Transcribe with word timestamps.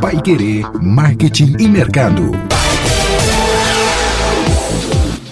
Pai 0.00 0.20
Querer 0.22 0.64
Marketing 0.80 1.56
e 1.58 1.68
Mercado. 1.68 2.55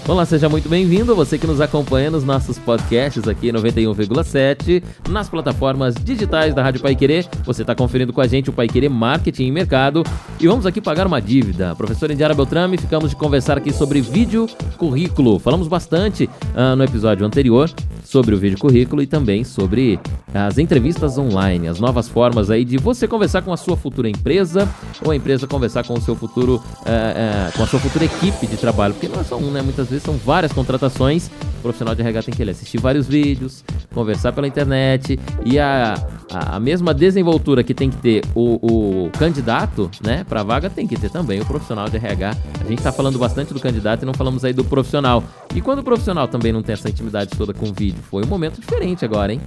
Olá, 0.06 0.26
seja 0.26 0.50
muito 0.50 0.68
bem-vindo, 0.68 1.16
você 1.16 1.38
que 1.38 1.46
nos 1.46 1.62
acompanha 1.62 2.10
nos 2.10 2.24
nossos 2.24 2.58
podcasts 2.58 3.26
aqui 3.26 3.50
91,7, 3.50 4.83
nas 5.08 5.30
plataformas 5.30 5.94
digitais 5.94 6.54
da 6.54 6.62
Rádio 6.62 6.83
Pai 6.83 6.94
Querer. 6.94 7.26
Você 7.46 7.62
está 7.62 7.74
conferindo 7.74 8.12
com 8.12 8.20
a 8.20 8.27
gente 8.27 8.50
o 8.50 8.52
Pai 8.52 8.68
Querer 8.68 8.90
Marketing 8.90 9.46
e 9.46 9.50
Mercado. 9.50 10.04
E 10.38 10.46
vamos 10.46 10.66
aqui 10.66 10.79
pagar 10.79 11.06
uma 11.06 11.22
dívida. 11.22 11.75
Professora 11.75 12.12
Indiara 12.12 12.34
Beltrame, 12.34 12.76
ficamos 12.76 13.08
de 13.08 13.16
conversar 13.16 13.56
aqui 13.56 13.72
sobre 13.72 14.02
vídeo 14.02 14.46
currículo. 14.76 15.38
Falamos 15.38 15.68
bastante 15.68 16.29
uh, 16.54 16.76
no 16.76 16.84
episódio 16.84 17.25
anterior 17.25 17.71
sobre 18.04 18.34
o 18.34 18.39
vídeo 18.39 18.58
currículo 18.58 19.00
e 19.00 19.07
também 19.07 19.43
sobre 19.43 19.98
as 20.34 20.58
entrevistas 20.58 21.16
online, 21.16 21.66
as 21.66 21.80
novas 21.80 22.08
formas 22.08 22.50
aí 22.50 22.64
de 22.64 22.76
você 22.76 23.08
conversar 23.08 23.40
com 23.40 23.52
a 23.52 23.57
sua 23.57 23.76
futura 23.76 24.08
empresa 24.11 24.68
ou 25.02 25.12
a 25.12 25.16
empresa 25.16 25.46
conversar 25.46 25.86
com 25.86 25.94
o 25.94 26.00
seu 26.00 26.14
futuro, 26.14 26.57
uh, 26.57 26.61
uh, 26.61 27.57
com 27.57 27.62
a 27.62 27.66
sua 27.66 27.80
futura 27.80 28.04
equipe 28.04 28.46
de 28.46 28.57
trabalho, 28.58 28.93
porque 28.93 29.08
não 29.08 29.21
é 29.21 29.25
só 29.25 29.36
um, 29.36 29.50
né? 29.50 29.62
Muitas 29.62 29.89
vezes 29.89 29.93
são 30.03 30.16
várias 30.16 30.53
contratações. 30.53 31.29
O 31.58 31.62
profissional 31.62 31.94
de 31.94 32.03
RH 32.03 32.23
tem 32.25 32.34
que 32.34 32.43
ele, 32.43 32.51
assistir 32.51 32.79
vários 32.79 33.07
vídeos, 33.07 33.65
conversar 33.93 34.33
pela 34.33 34.47
internet 34.47 35.19
e 35.45 35.59
a, 35.59 35.95
a, 36.30 36.57
a 36.57 36.61
mesma 36.61 36.93
desenvoltura 36.93 37.62
que 37.62 37.73
tem 37.73 37.91
que 37.91 37.97
ter 37.97 38.23
o, 38.34 39.07
o 39.07 39.11
candidato, 39.11 39.91
né, 40.03 40.25
para 40.29 40.43
vaga, 40.43 40.69
tem 40.69 40.87
que 40.87 40.97
ter 40.97 41.11
também 41.11 41.41
o 41.41 41.47
profissional 41.47 41.89
de 41.89 41.97
RH. 41.97 42.37
A 42.61 42.65
gente 42.65 42.79
está 42.79 42.93
falando 42.93 43.19
bastante 43.19 43.55
do 43.55 43.61
candidato 43.61 44.03
e 44.03 44.07
não 44.07 44.15
falamos 44.15 44.45
aí 44.45 44.53
do 44.53 44.65
profissional. 44.65 45.23
E 45.55 45.61
quando 45.61 45.79
o 45.79 45.85
profissional 45.85 46.27
também 46.27 46.53
não 46.53 46.63
tem 46.63 46.73
essa 46.73 46.89
intimidade 46.89 47.31
toda 47.37 47.55
com 47.55 47.69
o 47.69 47.73
vídeo, 47.73 48.03
foi 48.11 48.25
um 48.25 48.27
momento 48.27 48.61
diferente 48.61 49.05
agora, 49.05 49.33
hein? 49.33 49.41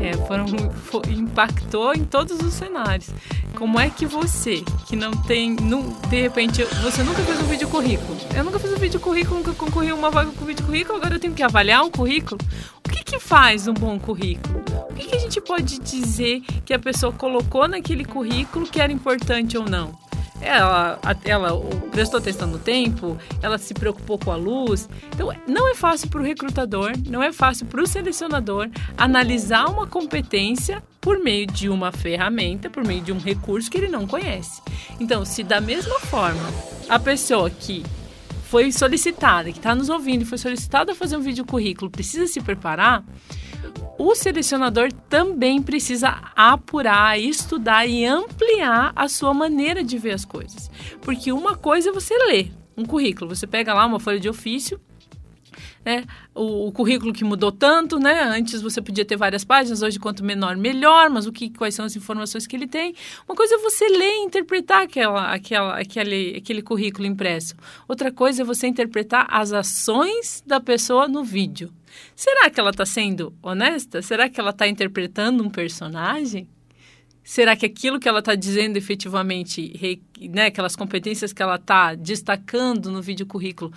É, 0.00 0.12
foram, 0.26 0.48
foi, 0.72 1.02
impactou 1.10 1.94
em 1.94 2.04
todos 2.04 2.40
os 2.40 2.52
cenários. 2.52 3.10
Como 3.54 3.78
é 3.78 3.88
que 3.88 4.04
você, 4.04 4.64
que 4.86 4.96
não 4.96 5.12
tem, 5.12 5.54
não, 5.54 5.90
de 6.08 6.20
repente, 6.20 6.64
você 6.82 7.04
nunca 7.04 7.22
fez 7.22 7.40
um 7.40 7.44
vídeo 7.44 7.68
currículo? 7.68 8.18
Eu 8.34 8.42
nunca 8.42 8.58
fiz 8.58 8.72
um 8.72 8.76
vídeo 8.76 8.98
currículo, 8.98 9.36
nunca 9.36 9.52
concorri 9.52 9.92
uma 9.92 10.10
vaga 10.10 10.32
com 10.32 10.44
vídeo 10.44 10.64
currículo, 10.66 10.98
agora 10.98 11.14
eu 11.14 11.20
tenho 11.20 11.34
que 11.34 11.42
avaliar 11.42 11.84
um 11.84 11.90
currículo? 11.90 12.40
O 12.84 12.88
que, 12.88 13.04
que 13.04 13.20
faz 13.20 13.68
um 13.68 13.74
bom 13.74 13.98
currículo? 14.00 14.64
O 14.90 14.94
que, 14.94 15.06
que 15.06 15.14
a 15.14 15.20
gente 15.20 15.40
pode 15.40 15.78
dizer 15.78 16.40
que 16.64 16.74
a 16.74 16.78
pessoa 16.78 17.12
colocou 17.12 17.68
naquele 17.68 18.04
currículo 18.04 18.66
que 18.66 18.80
era 18.80 18.92
importante 18.92 19.56
ou 19.56 19.64
não? 19.64 19.96
Ela, 20.42 20.98
ela 21.24 21.50
prestou 21.90 22.18
atenção 22.18 22.48
no 22.48 22.58
tempo, 22.58 23.16
ela 23.40 23.58
se 23.58 23.72
preocupou 23.72 24.18
com 24.18 24.30
a 24.30 24.36
luz. 24.36 24.88
Então, 25.14 25.32
não 25.46 25.68
é 25.68 25.74
fácil 25.74 26.08
para 26.08 26.20
o 26.20 26.24
recrutador, 26.24 26.92
não 27.08 27.22
é 27.22 27.32
fácil 27.32 27.66
para 27.66 27.82
o 27.82 27.86
selecionador 27.86 28.68
analisar 28.96 29.66
uma 29.66 29.86
competência 29.86 30.82
por 31.00 31.18
meio 31.18 31.46
de 31.46 31.68
uma 31.68 31.90
ferramenta, 31.90 32.68
por 32.68 32.84
meio 32.84 33.00
de 33.00 33.12
um 33.12 33.18
recurso 33.18 33.70
que 33.70 33.78
ele 33.78 33.88
não 33.88 34.06
conhece. 34.06 34.60
Então, 35.00 35.24
se 35.24 35.42
da 35.42 35.60
mesma 35.60 35.98
forma 36.00 36.42
a 36.88 36.98
pessoa 36.98 37.48
que 37.48 37.82
foi 38.44 38.70
solicitada, 38.70 39.50
que 39.50 39.58
está 39.58 39.74
nos 39.74 39.88
ouvindo 39.88 40.26
foi 40.26 40.36
solicitada 40.36 40.92
a 40.92 40.94
fazer 40.94 41.16
um 41.16 41.20
vídeo 41.20 41.44
currículo, 41.44 41.90
precisa 41.90 42.26
se 42.26 42.40
preparar, 42.40 43.02
o 44.04 44.16
selecionador 44.16 44.92
também 45.08 45.62
precisa 45.62 46.08
apurar, 46.34 47.20
estudar 47.20 47.86
e 47.86 48.04
ampliar 48.04 48.92
a 48.96 49.08
sua 49.08 49.32
maneira 49.32 49.84
de 49.84 49.96
ver 49.96 50.10
as 50.10 50.24
coisas. 50.24 50.68
Porque 51.00 51.30
uma 51.30 51.54
coisa 51.54 51.90
é 51.90 51.92
você 51.92 52.18
ler 52.18 52.52
um 52.76 52.84
currículo, 52.84 53.32
você 53.32 53.46
pega 53.46 53.72
lá 53.72 53.86
uma 53.86 54.00
folha 54.00 54.18
de 54.18 54.28
ofício, 54.28 54.80
né? 55.84 56.04
O, 56.34 56.68
o, 56.68 56.72
currículo 56.72 57.12
que 57.12 57.24
mudou 57.24 57.50
tanto, 57.50 57.98
né? 57.98 58.22
Antes 58.22 58.62
você 58.62 58.80
podia 58.80 59.04
ter 59.04 59.16
várias 59.16 59.44
páginas, 59.44 59.82
hoje 59.82 59.98
quanto 59.98 60.24
menor 60.24 60.56
melhor, 60.56 61.10
mas 61.10 61.26
o 61.26 61.32
que 61.32 61.50
quais 61.50 61.74
são 61.74 61.84
as 61.84 61.96
informações 61.96 62.46
que 62.46 62.54
ele 62.56 62.66
tem? 62.66 62.94
Uma 63.28 63.34
coisa 63.34 63.54
é 63.54 63.58
você 63.58 63.88
ler 63.88 64.18
e 64.18 64.24
interpretar 64.24 64.82
aquela, 64.82 65.32
aquela, 65.32 65.78
aquele, 65.78 66.36
aquele 66.36 66.62
currículo 66.62 67.06
impresso. 67.06 67.54
Outra 67.88 68.12
coisa 68.12 68.42
é 68.42 68.44
você 68.44 68.66
interpretar 68.66 69.26
as 69.30 69.52
ações 69.52 70.42
da 70.46 70.60
pessoa 70.60 71.08
no 71.08 71.24
vídeo. 71.24 71.72
Será 72.14 72.48
que 72.48 72.58
ela 72.58 72.70
está 72.70 72.86
sendo 72.86 73.34
honesta? 73.42 74.00
Será 74.00 74.28
que 74.28 74.40
ela 74.40 74.50
está 74.50 74.66
interpretando 74.66 75.42
um 75.44 75.50
personagem? 75.50 76.48
Será 77.24 77.54
que 77.54 77.64
aquilo 77.64 78.00
que 78.00 78.08
ela 78.08 78.18
está 78.18 78.34
dizendo 78.34 78.76
efetivamente, 78.76 80.00
né, 80.30 80.46
aquelas 80.46 80.74
competências 80.74 81.32
que 81.32 81.42
ela 81.42 81.56
está 81.56 81.94
destacando 81.94 82.90
no 82.90 83.00
vídeo 83.00 83.24
currículo, 83.24 83.72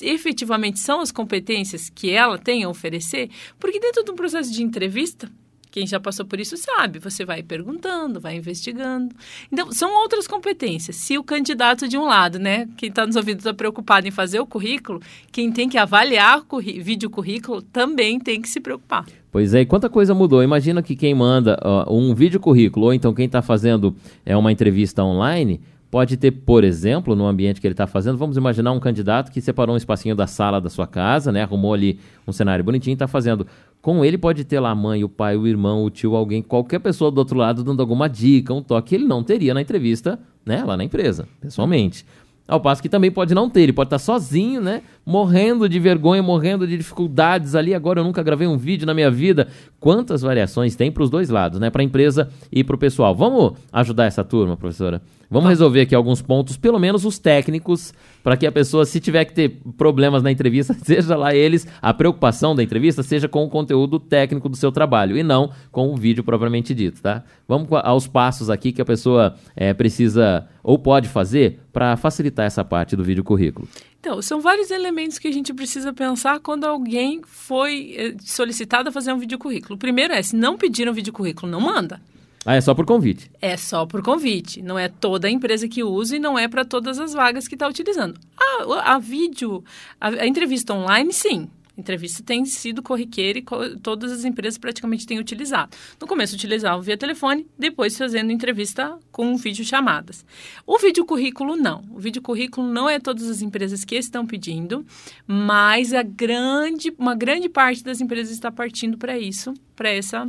efetivamente 0.00 0.78
são 0.78 1.00
as 1.00 1.12
competências 1.12 1.90
que 1.90 2.10
ela 2.10 2.38
tem 2.38 2.64
a 2.64 2.68
oferecer? 2.68 3.30
Porque 3.58 3.78
dentro 3.78 4.02
de 4.04 4.10
um 4.10 4.16
processo 4.16 4.50
de 4.52 4.62
entrevista, 4.62 5.30
quem 5.78 5.86
já 5.86 6.00
passou 6.00 6.26
por 6.26 6.40
isso 6.40 6.56
sabe, 6.56 6.98
você 6.98 7.24
vai 7.24 7.40
perguntando, 7.40 8.18
vai 8.18 8.36
investigando. 8.36 9.14
Então, 9.50 9.70
são 9.70 9.94
outras 10.02 10.26
competências. 10.26 10.96
Se 10.96 11.16
o 11.16 11.22
candidato 11.22 11.86
de 11.86 11.96
um 11.96 12.04
lado, 12.04 12.36
né, 12.36 12.68
quem 12.76 12.88
está 12.88 13.06
nos 13.06 13.14
ouvindo 13.14 13.38
está 13.38 13.54
preocupado 13.54 14.08
em 14.08 14.10
fazer 14.10 14.40
o 14.40 14.46
currículo, 14.46 15.00
quem 15.30 15.52
tem 15.52 15.68
que 15.68 15.78
avaliar 15.78 16.42
o 16.50 16.60
vídeo 16.60 17.08
currículo 17.08 17.62
também 17.62 18.18
tem 18.18 18.42
que 18.42 18.48
se 18.48 18.58
preocupar. 18.58 19.06
Pois 19.30 19.54
é, 19.54 19.60
e 19.60 19.66
quanta 19.66 19.88
coisa 19.88 20.12
mudou. 20.14 20.42
Imagina 20.42 20.82
que 20.82 20.96
quem 20.96 21.14
manda 21.14 21.56
uh, 21.64 21.94
um 21.94 22.12
vídeo 22.12 22.40
currículo, 22.40 22.86
ou 22.86 22.92
então 22.92 23.14
quem 23.14 23.26
está 23.26 23.40
fazendo 23.40 23.94
é, 24.26 24.36
uma 24.36 24.50
entrevista 24.50 25.04
online, 25.04 25.60
pode 25.90 26.16
ter, 26.16 26.32
por 26.32 26.64
exemplo, 26.64 27.14
no 27.14 27.26
ambiente 27.26 27.60
que 27.60 27.66
ele 27.66 27.72
está 27.72 27.86
fazendo, 27.86 28.18
vamos 28.18 28.36
imaginar 28.36 28.72
um 28.72 28.80
candidato 28.80 29.30
que 29.30 29.40
separou 29.40 29.74
um 29.74 29.78
espacinho 29.78 30.14
da 30.14 30.26
sala 30.26 30.60
da 30.60 30.68
sua 30.68 30.86
casa, 30.86 31.32
né, 31.32 31.42
arrumou 31.42 31.72
ali 31.72 31.98
um 32.26 32.32
cenário 32.32 32.64
bonitinho 32.64 32.92
e 32.92 32.94
está 32.94 33.06
fazendo 33.06 33.46
com 33.80 34.04
ele 34.04 34.18
pode 34.18 34.44
ter 34.44 34.60
lá 34.60 34.70
a 34.70 34.74
mãe, 34.74 35.04
o 35.04 35.08
pai, 35.08 35.36
o 35.36 35.46
irmão, 35.46 35.84
o 35.84 35.90
tio, 35.90 36.14
alguém, 36.14 36.42
qualquer 36.42 36.78
pessoa 36.78 37.10
do 37.10 37.18
outro 37.18 37.36
lado 37.36 37.62
dando 37.62 37.80
alguma 37.80 38.08
dica, 38.08 38.52
um 38.52 38.62
toque, 38.62 38.94
ele 38.94 39.04
não 39.04 39.22
teria 39.22 39.54
na 39.54 39.62
entrevista, 39.62 40.18
né, 40.44 40.64
lá 40.64 40.76
na 40.76 40.84
empresa, 40.84 41.28
pessoalmente. 41.40 42.04
Ao 42.48 42.58
passo 42.58 42.80
que 42.80 42.88
também 42.88 43.10
pode 43.10 43.34
não 43.34 43.50
ter, 43.50 43.60
ele 43.60 43.74
pode 43.74 43.88
estar 43.88 43.98
sozinho, 43.98 44.58
né? 44.58 44.80
Morrendo 45.04 45.68
de 45.68 45.78
vergonha, 45.78 46.22
morrendo 46.22 46.66
de 46.66 46.78
dificuldades 46.78 47.54
ali. 47.54 47.74
Agora 47.74 48.00
eu 48.00 48.04
nunca 48.04 48.22
gravei 48.22 48.48
um 48.48 48.56
vídeo 48.56 48.86
na 48.86 48.94
minha 48.94 49.10
vida. 49.10 49.48
Quantas 49.78 50.22
variações 50.22 50.74
tem 50.74 50.90
para 50.90 51.02
os 51.02 51.10
dois 51.10 51.28
lados, 51.28 51.60
né? 51.60 51.68
Para 51.68 51.82
a 51.82 51.84
empresa 51.84 52.30
e 52.50 52.64
para 52.64 52.74
o 52.74 52.78
pessoal. 52.78 53.14
Vamos 53.14 53.52
ajudar 53.70 54.06
essa 54.06 54.24
turma, 54.24 54.56
professora? 54.56 55.02
Vamos 55.30 55.50
resolver 55.50 55.82
aqui 55.82 55.94
alguns 55.94 56.22
pontos, 56.22 56.56
pelo 56.56 56.78
menos 56.78 57.04
os 57.04 57.18
técnicos, 57.18 57.92
para 58.22 58.34
que 58.34 58.46
a 58.46 58.52
pessoa, 58.52 58.86
se 58.86 58.98
tiver 58.98 59.26
que 59.26 59.34
ter 59.34 59.60
problemas 59.76 60.22
na 60.22 60.32
entrevista, 60.32 60.72
seja 60.82 61.16
lá 61.16 61.34
eles, 61.34 61.66
a 61.82 61.92
preocupação 61.92 62.54
da 62.54 62.62
entrevista 62.62 63.02
seja 63.02 63.28
com 63.28 63.44
o 63.44 63.50
conteúdo 63.50 64.00
técnico 64.00 64.48
do 64.48 64.56
seu 64.56 64.72
trabalho 64.72 65.18
e 65.18 65.22
não 65.22 65.50
com 65.70 65.92
o 65.92 65.96
vídeo 65.96 66.24
propriamente 66.24 66.74
dito, 66.74 67.02
tá? 67.02 67.24
Vamos 67.46 67.68
aos 67.82 68.06
passos 68.06 68.48
aqui 68.48 68.72
que 68.72 68.80
a 68.80 68.86
pessoa 68.86 69.34
é, 69.54 69.74
precisa 69.74 70.48
ou 70.62 70.78
pode 70.78 71.08
fazer 71.08 71.60
para 71.72 71.94
facilitar 71.96 72.46
essa 72.46 72.64
parte 72.64 72.96
do 72.96 73.04
vídeo 73.04 73.22
currículo. 73.22 73.68
Então, 74.00 74.22
são 74.22 74.40
vários 74.40 74.70
elementos 74.70 75.18
que 75.18 75.28
a 75.28 75.32
gente 75.32 75.52
precisa 75.52 75.92
pensar 75.92 76.40
quando 76.40 76.64
alguém 76.64 77.20
foi 77.26 77.94
eh, 77.96 78.14
solicitado 78.20 78.88
a 78.88 78.92
fazer 78.92 79.12
um 79.12 79.18
vídeo 79.18 79.38
currículo. 79.38 79.74
O 79.74 79.78
primeiro 79.78 80.14
é, 80.14 80.22
se 80.22 80.36
não 80.36 80.56
pediram 80.56 80.92
vídeo 80.92 81.12
currículo, 81.12 81.50
não 81.50 81.60
manda. 81.60 82.00
Ah, 82.44 82.54
é 82.54 82.60
só 82.60 82.74
por 82.74 82.86
convite? 82.86 83.30
É 83.40 83.56
só 83.56 83.84
por 83.84 84.02
convite. 84.02 84.62
Não 84.62 84.78
é 84.78 84.88
toda 84.88 85.28
a 85.28 85.30
empresa 85.30 85.68
que 85.68 85.82
usa 85.82 86.16
e 86.16 86.18
não 86.18 86.38
é 86.38 86.48
para 86.48 86.64
todas 86.64 86.98
as 86.98 87.12
vagas 87.12 87.46
que 87.46 87.54
está 87.54 87.68
utilizando. 87.68 88.18
A, 88.38 88.94
a 88.94 88.98
vídeo, 88.98 89.64
a, 90.00 90.08
a 90.08 90.26
entrevista 90.26 90.72
online, 90.72 91.12
sim. 91.12 91.48
Entrevista 91.78 92.24
tem 92.24 92.44
sido 92.44 92.82
corriqueira 92.82 93.38
e 93.38 93.44
todas 93.80 94.10
as 94.10 94.24
empresas 94.24 94.58
praticamente 94.58 95.06
têm 95.06 95.20
utilizado. 95.20 95.76
No 96.00 96.08
começo 96.08 96.34
utilizavam 96.34 96.82
via 96.82 96.96
telefone, 96.96 97.46
depois 97.56 97.96
fazendo 97.96 98.32
entrevista 98.32 98.98
com 99.12 99.36
vídeo 99.36 99.64
chamadas. 99.64 100.26
O 100.66 100.76
vídeo 100.78 101.04
currículo 101.04 101.54
não. 101.54 101.84
O 101.92 102.00
vídeo 102.00 102.20
currículo 102.20 102.66
não 102.66 102.90
é 102.90 102.98
todas 102.98 103.30
as 103.30 103.42
empresas 103.42 103.84
que 103.84 103.94
estão 103.94 104.26
pedindo, 104.26 104.84
mas 105.24 105.94
a 105.94 106.02
grande, 106.02 106.92
uma 106.98 107.14
grande 107.14 107.48
parte 107.48 107.84
das 107.84 108.00
empresas 108.00 108.32
está 108.32 108.50
partindo 108.50 108.98
para 108.98 109.16
isso, 109.16 109.54
para 109.76 109.88
essa 109.88 110.28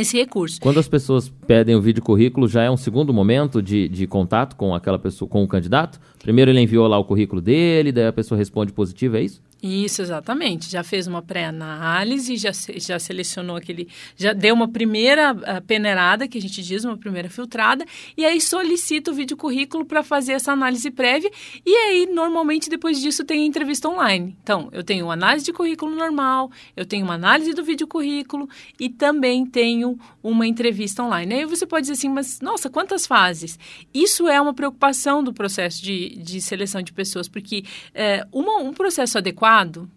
esse 0.00 0.16
recurso. 0.16 0.60
Quando 0.60 0.80
as 0.80 0.88
pessoas 0.88 1.28
pedem 1.46 1.74
o 1.74 1.80
vídeo 1.80 2.02
currículo, 2.02 2.48
já 2.48 2.62
é 2.62 2.70
um 2.70 2.76
segundo 2.76 3.12
momento 3.12 3.62
de, 3.62 3.88
de 3.88 4.06
contato 4.06 4.56
com 4.56 4.74
aquela 4.74 4.98
pessoa, 4.98 5.28
com 5.28 5.42
o 5.42 5.48
candidato? 5.48 6.00
Primeiro 6.18 6.50
ele 6.50 6.60
enviou 6.60 6.86
lá 6.86 6.98
o 6.98 7.04
currículo 7.04 7.40
dele, 7.40 7.92
daí 7.92 8.06
a 8.06 8.12
pessoa 8.12 8.38
responde 8.38 8.72
positivo, 8.72 9.16
é 9.16 9.22
isso? 9.22 9.42
Isso, 9.62 10.02
exatamente. 10.02 10.68
Já 10.68 10.82
fez 10.82 11.06
uma 11.06 11.22
pré-análise, 11.22 12.36
já, 12.36 12.50
já 12.74 12.98
selecionou 12.98 13.54
aquele. 13.54 13.86
Já 14.16 14.32
deu 14.32 14.56
uma 14.56 14.66
primeira 14.66 15.32
uh, 15.32 15.62
peneirada, 15.64 16.26
que 16.26 16.36
a 16.36 16.40
gente 16.40 16.60
diz, 16.60 16.84
uma 16.84 16.96
primeira 16.96 17.30
filtrada, 17.30 17.84
e 18.16 18.24
aí 18.24 18.40
solicita 18.40 19.12
o 19.12 19.14
vídeo 19.14 19.36
currículo 19.36 19.84
para 19.84 20.02
fazer 20.02 20.32
essa 20.32 20.50
análise 20.50 20.90
prévia. 20.90 21.30
E 21.64 21.72
aí, 21.76 22.08
normalmente, 22.12 22.68
depois 22.68 23.00
disso, 23.00 23.24
tem 23.24 23.46
entrevista 23.46 23.88
online. 23.88 24.36
Então, 24.42 24.68
eu 24.72 24.82
tenho 24.82 25.04
uma 25.04 25.12
análise 25.12 25.44
de 25.44 25.52
currículo 25.52 25.94
normal, 25.94 26.50
eu 26.76 26.84
tenho 26.84 27.04
uma 27.04 27.14
análise 27.14 27.52
do 27.54 27.62
vídeo 27.62 27.86
currículo 27.86 28.48
e 28.80 28.88
também 28.88 29.46
tenho 29.46 29.96
uma 30.20 30.44
entrevista 30.44 31.04
online. 31.04 31.34
Aí 31.34 31.44
você 31.44 31.64
pode 31.64 31.82
dizer 31.82 31.92
assim, 31.92 32.08
mas 32.08 32.40
nossa, 32.40 32.68
quantas 32.68 33.06
fases? 33.06 33.56
Isso 33.94 34.26
é 34.26 34.40
uma 34.40 34.52
preocupação 34.52 35.22
do 35.22 35.32
processo 35.32 35.80
de, 35.80 36.16
de 36.16 36.40
seleção 36.40 36.82
de 36.82 36.92
pessoas, 36.92 37.28
porque 37.28 37.64
é, 37.94 38.26
uma, 38.32 38.56
um 38.56 38.72
processo 38.72 39.18
adequado 39.18 39.51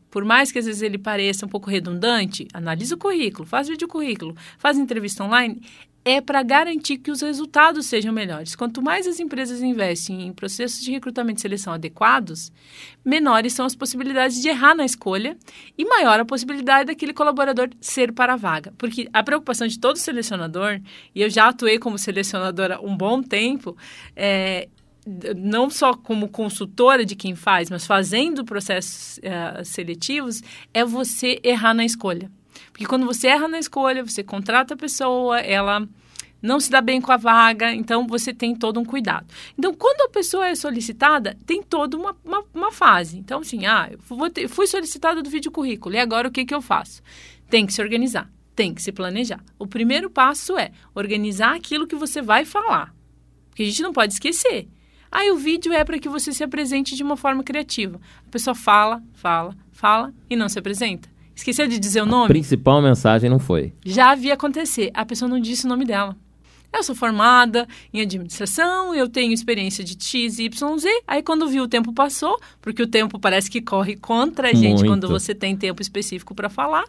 por 0.09 0.23
mais 0.23 0.51
que 0.51 0.59
às 0.59 0.65
vezes 0.65 0.81
ele 0.81 0.97
pareça 0.97 1.45
um 1.45 1.49
pouco 1.49 1.69
redundante, 1.69 2.47
analisa 2.53 2.95
o 2.95 2.97
currículo, 2.97 3.45
faz 3.45 3.67
vídeo 3.67 3.87
currículo, 3.87 4.35
faz 4.57 4.77
entrevista 4.77 5.23
online, 5.23 5.61
é 6.05 6.21
para 6.21 6.43
garantir 6.43 6.99
que 6.99 7.09
os 7.09 7.21
resultados 7.21 7.87
sejam 7.87 8.13
melhores. 8.13 8.55
Quanto 8.55 8.79
mais 8.79 9.07
as 9.07 9.19
empresas 9.19 9.63
investem 9.63 10.27
em 10.27 10.31
processos 10.31 10.79
de 10.81 10.91
recrutamento 10.91 11.39
e 11.39 11.41
seleção 11.41 11.73
adequados, 11.73 12.51
menores 13.03 13.53
são 13.53 13.65
as 13.65 13.75
possibilidades 13.75 14.39
de 14.39 14.47
errar 14.47 14.75
na 14.75 14.85
escolha 14.85 15.35
e 15.75 15.83
maior 15.83 16.19
a 16.19 16.23
possibilidade 16.23 16.85
daquele 16.85 17.11
colaborador 17.11 17.69
ser 17.81 18.13
para 18.13 18.33
a 18.33 18.37
vaga. 18.37 18.71
Porque 18.77 19.09
a 19.11 19.23
preocupação 19.23 19.65
de 19.65 19.79
todo 19.79 19.97
selecionador, 19.97 20.79
e 21.15 21.23
eu 21.23 21.29
já 21.29 21.47
atuei 21.49 21.79
como 21.79 21.97
selecionadora 21.97 22.79
um 22.79 22.95
bom 22.95 23.23
tempo, 23.23 23.75
é, 24.15 24.69
não 25.35 25.69
só 25.69 25.93
como 25.93 26.29
consultora 26.29 27.05
de 27.05 27.15
quem 27.15 27.35
faz, 27.35 27.69
mas 27.69 27.85
fazendo 27.85 28.43
processos 28.43 29.19
uh, 29.19 29.63
seletivos, 29.63 30.41
é 30.73 30.83
você 30.83 31.39
errar 31.43 31.73
na 31.73 31.85
escolha. 31.85 32.31
Porque 32.71 32.85
quando 32.85 33.05
você 33.05 33.27
erra 33.27 33.47
na 33.47 33.59
escolha, 33.59 34.03
você 34.03 34.23
contrata 34.23 34.73
a 34.73 34.77
pessoa, 34.77 35.39
ela 35.39 35.87
não 36.41 36.59
se 36.59 36.69
dá 36.69 36.81
bem 36.81 37.01
com 37.01 37.11
a 37.11 37.17
vaga, 37.17 37.73
então 37.73 38.07
você 38.07 38.33
tem 38.33 38.55
todo 38.55 38.79
um 38.79 38.85
cuidado. 38.85 39.25
Então, 39.57 39.73
quando 39.73 40.01
a 40.01 40.09
pessoa 40.09 40.47
é 40.47 40.55
solicitada, 40.55 41.37
tem 41.45 41.61
toda 41.61 41.97
uma, 41.97 42.15
uma, 42.23 42.43
uma 42.53 42.71
fase. 42.71 43.17
Então, 43.17 43.39
assim, 43.39 43.65
ah, 43.65 43.89
eu 43.91 44.29
ter, 44.29 44.47
fui 44.47 44.67
solicitada 44.67 45.21
do 45.21 45.29
vídeo 45.29 45.51
currículo, 45.51 45.95
e 45.95 45.99
agora 45.99 46.27
o 46.27 46.31
que, 46.31 46.45
que 46.45 46.53
eu 46.53 46.61
faço? 46.61 47.01
Tem 47.49 47.65
que 47.65 47.73
se 47.73 47.81
organizar, 47.81 48.29
tem 48.55 48.73
que 48.73 48.81
se 48.81 48.91
planejar. 48.91 49.43
O 49.57 49.65
primeiro 49.67 50.09
passo 50.09 50.57
é 50.57 50.71
organizar 50.93 51.55
aquilo 51.55 51.87
que 51.87 51.95
você 51.95 52.21
vai 52.21 52.45
falar. 52.45 52.93
Porque 53.49 53.63
a 53.63 53.65
gente 53.65 53.81
não 53.81 53.93
pode 53.93 54.13
esquecer. 54.13 54.67
Aí 55.11 55.31
o 55.31 55.37
vídeo 55.37 55.71
é 55.71 55.83
para 55.83 55.99
que 55.99 56.09
você 56.09 56.31
se 56.33 56.43
apresente 56.43 56.95
de 56.95 57.03
uma 57.03 57.15
forma 57.15 57.43
criativa. 57.43 57.99
A 58.27 58.29
pessoa 58.29 58.55
fala, 58.55 59.01
fala, 59.13 59.55
fala 59.71 60.13
e 60.29 60.35
não 60.35 60.49
se 60.49 60.59
apresenta. 60.59 61.09
Esqueceu 61.35 61.67
de 61.67 61.77
dizer 61.77 62.01
o 62.01 62.05
nome? 62.05 62.25
A 62.25 62.27
principal 62.29 62.81
mensagem 62.81 63.29
não 63.29 63.39
foi. 63.39 63.73
Já 63.85 64.11
havia 64.11 64.33
acontecer. 64.33 64.89
A 64.93 65.05
pessoa 65.05 65.27
não 65.27 65.39
disse 65.39 65.65
o 65.65 65.69
nome 65.69 65.85
dela. 65.85 66.15
Eu 66.73 66.83
sou 66.83 66.93
formada 66.93 67.65
em 67.93 68.01
administração, 68.01 68.93
eu 68.93 69.07
tenho 69.07 69.31
experiência 69.31 69.81
de 69.81 69.95
X, 69.97 70.39
Y, 70.39 70.77
Z. 70.77 70.89
Aí 71.07 71.23
quando 71.23 71.47
viu 71.47 71.63
o 71.63 71.67
tempo 71.69 71.93
passou, 71.93 72.37
porque 72.61 72.83
o 72.83 72.87
tempo 72.87 73.17
parece 73.17 73.49
que 73.49 73.61
corre 73.61 73.95
contra 73.95 74.49
a 74.49 74.53
gente 74.53 74.79
Muito. 74.79 74.85
quando 74.85 75.07
você 75.07 75.33
tem 75.33 75.55
tempo 75.55 75.81
específico 75.81 76.35
para 76.35 76.49
falar. 76.49 76.83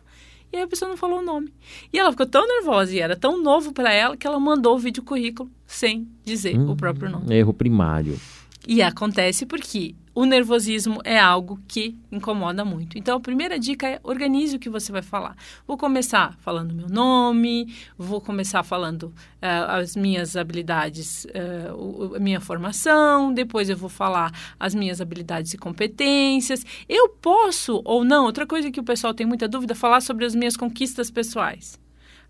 E 0.53 0.57
aí 0.57 0.63
a 0.63 0.69
pessoa 0.69 0.89
não 0.89 0.97
falou 0.97 1.21
o 1.21 1.25
nome. 1.25 1.53
E 1.93 1.99
ela 1.99 2.11
ficou 2.11 2.27
tão 2.27 2.47
nervosa 2.47 2.95
e 2.95 3.01
era 3.01 3.17
tão 3.17 3.43
novo 3.43 3.73
para 3.73 3.93
ela 3.93 4.17
que 4.17 4.27
ela 4.27 4.39
mandou 4.39 4.75
o 4.75 4.79
vídeo 4.79 5.03
currículo 5.03 5.51
sem 5.67 6.09
dizer 6.25 6.59
hum, 6.59 6.71
o 6.71 6.77
próprio 6.77 7.11
nome. 7.11 7.35
Erro 7.35 7.53
primário. 7.53 8.19
E 8.67 8.83
acontece 8.83 9.45
porque 9.47 9.95
o 10.17 10.25
nervosismo 10.25 10.99
é 11.05 11.21
algo 11.21 11.61
que 11.69 11.95
incomoda 12.11 12.65
muito. 12.65 12.97
Então, 12.97 13.19
a 13.19 13.21
primeira 13.21 13.59
dica 13.59 13.87
é 13.87 14.01
organize 14.03 14.57
o 14.57 14.59
que 14.59 14.71
você 14.71 14.91
vai 14.91 15.03
falar. 15.03 15.37
Vou 15.67 15.77
começar 15.77 16.35
falando 16.39 16.75
meu 16.75 16.89
nome, 16.89 17.77
vou 17.99 18.19
começar 18.19 18.63
falando 18.63 19.13
uh, 19.43 19.69
as 19.69 19.95
minhas 19.95 20.35
habilidades, 20.35 21.27
uh, 21.27 22.15
a 22.15 22.19
minha 22.19 22.41
formação, 22.41 23.31
depois 23.31 23.69
eu 23.69 23.77
vou 23.77 23.91
falar 23.91 24.33
as 24.59 24.75
minhas 24.75 25.03
habilidades 25.03 25.53
e 25.53 25.59
competências. 25.59 26.65
Eu 26.89 27.11
posso 27.11 27.83
ou 27.85 28.03
não, 28.03 28.25
outra 28.25 28.47
coisa 28.47 28.71
que 28.71 28.81
o 28.81 28.85
pessoal 28.85 29.13
tem 29.13 29.27
muita 29.27 29.47
dúvida, 29.47 29.75
falar 29.75 30.01
sobre 30.01 30.25
as 30.25 30.35
minhas 30.35 30.57
conquistas 30.57 31.11
pessoais. 31.11 31.79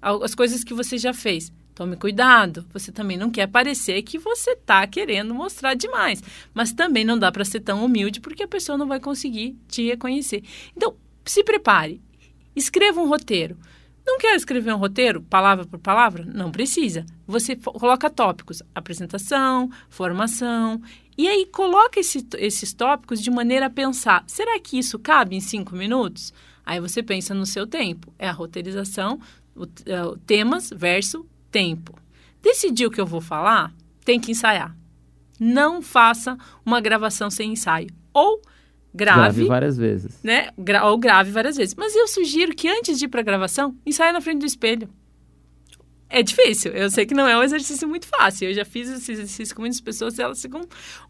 As 0.03 0.35
coisas 0.35 0.65
que 0.65 0.75
você 0.75 0.99
já 0.99 1.15
fez. 1.15 1.53
Tome 1.77 1.95
cuidado. 1.95 2.65
Você 2.73 2.91
também 2.91 3.19
não 3.19 3.31
quer 3.31 3.47
parecer 3.47 4.01
que 4.01 4.19
você 4.19 4.53
está 4.53 4.87
querendo 4.87 5.35
mostrar 5.35 5.75
demais. 5.75 6.23
Mas 6.55 6.73
também 6.73 7.05
não 7.05 7.19
dá 7.19 7.31
para 7.31 7.45
ser 7.45 7.61
tão 7.61 7.85
humilde 7.85 8.19
porque 8.19 8.43
a 8.43 8.49
pessoa 8.49 8.79
não 8.79 8.87
vai 8.87 8.99
conseguir 8.99 9.55
te 9.69 9.87
reconhecer. 9.87 10.43
Então, 10.75 10.97
se 11.23 11.45
prepare. 11.45 12.01
Escreva 12.57 12.99
um 12.99 13.07
roteiro. 13.07 13.59
Não 14.07 14.17
quer 14.17 14.35
escrever 14.35 14.73
um 14.73 14.79
roteiro, 14.79 15.21
palavra 15.21 15.67
por 15.67 15.79
palavra? 15.79 16.25
Não 16.25 16.51
precisa. 16.51 17.05
Você 17.27 17.55
coloca 17.55 18.09
tópicos: 18.09 18.63
apresentação, 18.75 19.71
formação. 19.91 20.81
E 21.19 21.29
aí 21.29 21.45
coloca 21.45 22.01
esse, 22.01 22.27
esses 22.39 22.73
tópicos 22.73 23.21
de 23.21 23.31
maneira 23.31 23.67
a 23.67 23.71
pensar: 23.71 24.25
será 24.27 24.59
que 24.59 24.79
isso 24.79 24.99
cabe 24.99 25.37
em 25.37 25.41
cinco 25.41 25.77
minutos? 25.77 26.33
Aí 26.65 26.81
você 26.81 27.03
pensa 27.03 27.35
no 27.35 27.45
seu 27.45 27.67
tempo. 27.67 28.11
É 28.19 28.27
a 28.27 28.33
roteirização, 28.33 29.21
o, 29.55 29.65
uh, 29.65 30.17
temas 30.25 30.71
versus 30.75 31.23
tempo. 31.51 31.99
Decidiu 32.43 32.89
o 32.89 32.91
que 32.91 33.01
eu 33.01 33.07
vou 33.07 33.21
falar? 33.21 33.73
Tem 34.05 34.21
que 34.21 34.31
ensaiar. 34.31 34.77
Não 35.39 35.83
faça 35.83 36.37
uma 36.65 36.81
gravação 36.81 37.31
sem 37.31 37.53
ensaio. 37.53 37.89
Ou 38.13 38.41
grave, 38.95 39.21
grave 39.21 39.45
várias 39.45 39.77
vezes. 39.77 40.23
Né? 40.23 40.51
Gra 40.57 40.87
ou 40.87 40.97
grave 40.97 41.31
várias 41.31 41.57
vezes. 41.57 41.75
Mas 41.75 41.95
eu 41.95 42.09
sugiro 42.09 42.55
que 42.55 42.69
antes 42.69 42.99
de 42.99 43.05
ir 43.05 43.09
para 43.09 43.21
a 43.21 43.25
gravação, 43.25 43.77
ensaie 43.85 44.13
na 44.13 44.21
frente 44.21 44.41
do 44.41 44.47
espelho. 44.47 44.89
É 46.09 46.23
difícil, 46.23 46.71
eu 46.71 46.89
sei 46.89 47.05
que 47.05 47.15
não 47.15 47.27
é 47.27 47.37
um 47.37 47.43
exercício 47.43 47.89
muito 47.89 48.07
fácil. 48.07 48.49
Eu 48.49 48.55
já 48.55 48.65
fiz 48.65 48.89
esse 48.89 49.11
exercício 49.11 49.55
com 49.55 49.63
muitas 49.63 49.81
pessoas 49.81 50.17
e 50.17 50.23
elas 50.23 50.41
ficam 50.41 50.61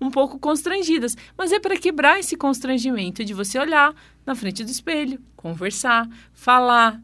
um 0.00 0.10
pouco 0.10 0.38
constrangidas. 0.38 1.14
Mas 1.36 1.52
é 1.52 1.60
para 1.60 1.76
quebrar 1.76 2.18
esse 2.18 2.34
constrangimento 2.34 3.22
de 3.22 3.34
você 3.34 3.58
olhar 3.58 3.94
na 4.24 4.34
frente 4.34 4.64
do 4.64 4.70
espelho, 4.70 5.20
conversar, 5.36 6.08
falar, 6.32 7.00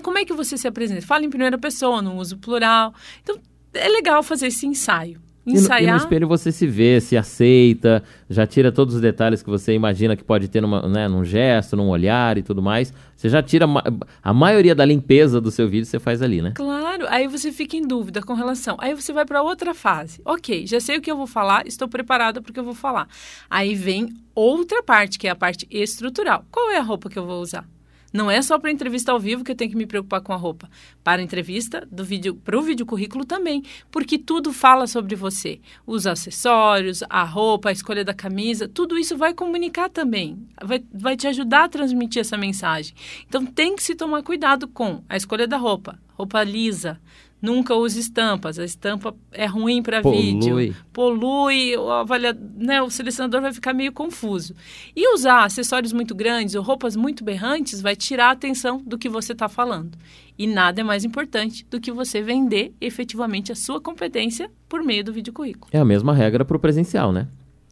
como 0.00 0.18
é 0.18 0.24
que 0.24 0.32
você 0.32 0.56
se 0.56 0.66
apresenta? 0.66 1.02
Fala 1.02 1.24
em 1.24 1.30
primeira 1.30 1.58
pessoa, 1.58 2.00
no 2.00 2.16
uso 2.16 2.38
plural. 2.38 2.94
Então, 3.22 3.38
é 3.74 3.88
legal 3.88 4.22
fazer 4.22 4.46
esse 4.48 4.66
ensaio. 4.66 5.20
Ensaiar. 5.44 5.82
E 5.82 5.86
no, 5.86 5.88
e 5.88 5.92
no, 5.92 5.96
espelho 5.96 6.28
você 6.28 6.52
se 6.52 6.66
vê, 6.68 7.00
se 7.00 7.16
aceita, 7.16 8.02
já 8.30 8.46
tira 8.46 8.70
todos 8.70 8.94
os 8.94 9.00
detalhes 9.00 9.42
que 9.42 9.50
você 9.50 9.72
imagina 9.74 10.16
que 10.16 10.22
pode 10.22 10.46
ter 10.46 10.60
numa, 10.60 10.88
né, 10.88 11.08
num 11.08 11.24
gesto, 11.24 11.76
num 11.76 11.88
olhar 11.88 12.38
e 12.38 12.42
tudo 12.42 12.62
mais. 12.62 12.94
Você 13.16 13.28
já 13.28 13.42
tira 13.42 13.66
a 14.22 14.32
maioria 14.32 14.74
da 14.74 14.84
limpeza 14.84 15.40
do 15.40 15.50
seu 15.50 15.68
vídeo, 15.68 15.84
você 15.84 15.98
faz 15.98 16.22
ali, 16.22 16.40
né? 16.40 16.52
Claro, 16.54 17.06
aí 17.08 17.26
você 17.26 17.50
fica 17.50 17.76
em 17.76 17.82
dúvida 17.82 18.22
com 18.22 18.34
relação. 18.34 18.76
Aí 18.78 18.94
você 18.94 19.12
vai 19.12 19.24
para 19.24 19.42
outra 19.42 19.74
fase. 19.74 20.20
Ok, 20.24 20.64
já 20.66 20.78
sei 20.78 20.98
o 20.98 21.00
que 21.00 21.10
eu 21.10 21.16
vou 21.16 21.26
falar, 21.26 21.66
estou 21.66 21.88
preparada 21.88 22.40
porque 22.40 22.60
eu 22.60 22.64
vou 22.64 22.74
falar. 22.74 23.08
Aí 23.50 23.74
vem 23.74 24.14
outra 24.34 24.80
parte, 24.80 25.18
que 25.18 25.26
é 25.26 25.30
a 25.30 25.36
parte 25.36 25.66
estrutural. 25.70 26.44
Qual 26.52 26.70
é 26.70 26.78
a 26.78 26.82
roupa 26.82 27.10
que 27.10 27.18
eu 27.18 27.26
vou 27.26 27.40
usar? 27.42 27.66
Não 28.12 28.30
é 28.30 28.42
só 28.42 28.58
para 28.58 28.70
entrevista 28.70 29.10
ao 29.10 29.18
vivo 29.18 29.42
que 29.42 29.50
eu 29.50 29.56
tenho 29.56 29.70
que 29.70 29.76
me 29.76 29.86
preocupar 29.86 30.20
com 30.20 30.32
a 30.32 30.36
roupa. 30.36 30.68
Para 31.02 31.22
a 31.22 31.24
entrevista 31.24 31.86
do 31.90 32.04
vídeo, 32.04 32.34
para 32.34 32.58
o 32.58 32.62
vídeo 32.62 32.84
currículo 32.84 33.24
também, 33.24 33.62
porque 33.90 34.18
tudo 34.18 34.52
fala 34.52 34.86
sobre 34.86 35.16
você. 35.16 35.60
Os 35.86 36.06
acessórios, 36.06 37.02
a 37.08 37.24
roupa, 37.24 37.70
a 37.70 37.72
escolha 37.72 38.04
da 38.04 38.12
camisa, 38.12 38.68
tudo 38.68 38.98
isso 38.98 39.16
vai 39.16 39.32
comunicar 39.32 39.88
também. 39.88 40.46
Vai, 40.62 40.84
vai 40.92 41.16
te 41.16 41.26
ajudar 41.26 41.64
a 41.64 41.68
transmitir 41.68 42.20
essa 42.20 42.36
mensagem. 42.36 42.94
Então 43.26 43.46
tem 43.46 43.74
que 43.74 43.82
se 43.82 43.94
tomar 43.94 44.22
cuidado 44.22 44.68
com 44.68 45.02
a 45.08 45.16
escolha 45.16 45.46
da 45.46 45.56
roupa. 45.56 45.98
Roupa 46.14 46.42
lisa, 46.44 47.00
Nunca 47.42 47.74
use 47.74 47.98
estampas. 47.98 48.56
A 48.56 48.64
estampa 48.64 49.12
é 49.32 49.46
ruim 49.46 49.82
para 49.82 50.00
vídeo. 50.00 50.72
Polui. 50.92 51.76
O, 51.76 51.90
avalia, 51.90 52.32
né, 52.56 52.80
o 52.80 52.88
selecionador 52.88 53.40
vai 53.40 53.52
ficar 53.52 53.74
meio 53.74 53.90
confuso. 53.90 54.54
E 54.94 55.12
usar 55.12 55.44
acessórios 55.44 55.92
muito 55.92 56.14
grandes 56.14 56.54
ou 56.54 56.62
roupas 56.62 56.94
muito 56.94 57.24
berrantes 57.24 57.82
vai 57.82 57.96
tirar 57.96 58.28
a 58.28 58.30
atenção 58.30 58.80
do 58.86 58.96
que 58.96 59.08
você 59.08 59.32
está 59.32 59.48
falando. 59.48 59.98
E 60.38 60.46
nada 60.46 60.82
é 60.82 60.84
mais 60.84 61.04
importante 61.04 61.66
do 61.68 61.80
que 61.80 61.90
você 61.90 62.22
vender 62.22 62.72
efetivamente 62.80 63.50
a 63.50 63.56
sua 63.56 63.80
competência 63.80 64.48
por 64.68 64.84
meio 64.84 65.02
do 65.02 65.12
vídeo 65.12 65.32
currículo. 65.32 65.68
É 65.72 65.80
a 65.80 65.84
mesma 65.84 66.14
regra 66.14 66.44
para 66.44 66.56
o 66.56 66.60
presencial, 66.60 67.10
né? 67.10 67.26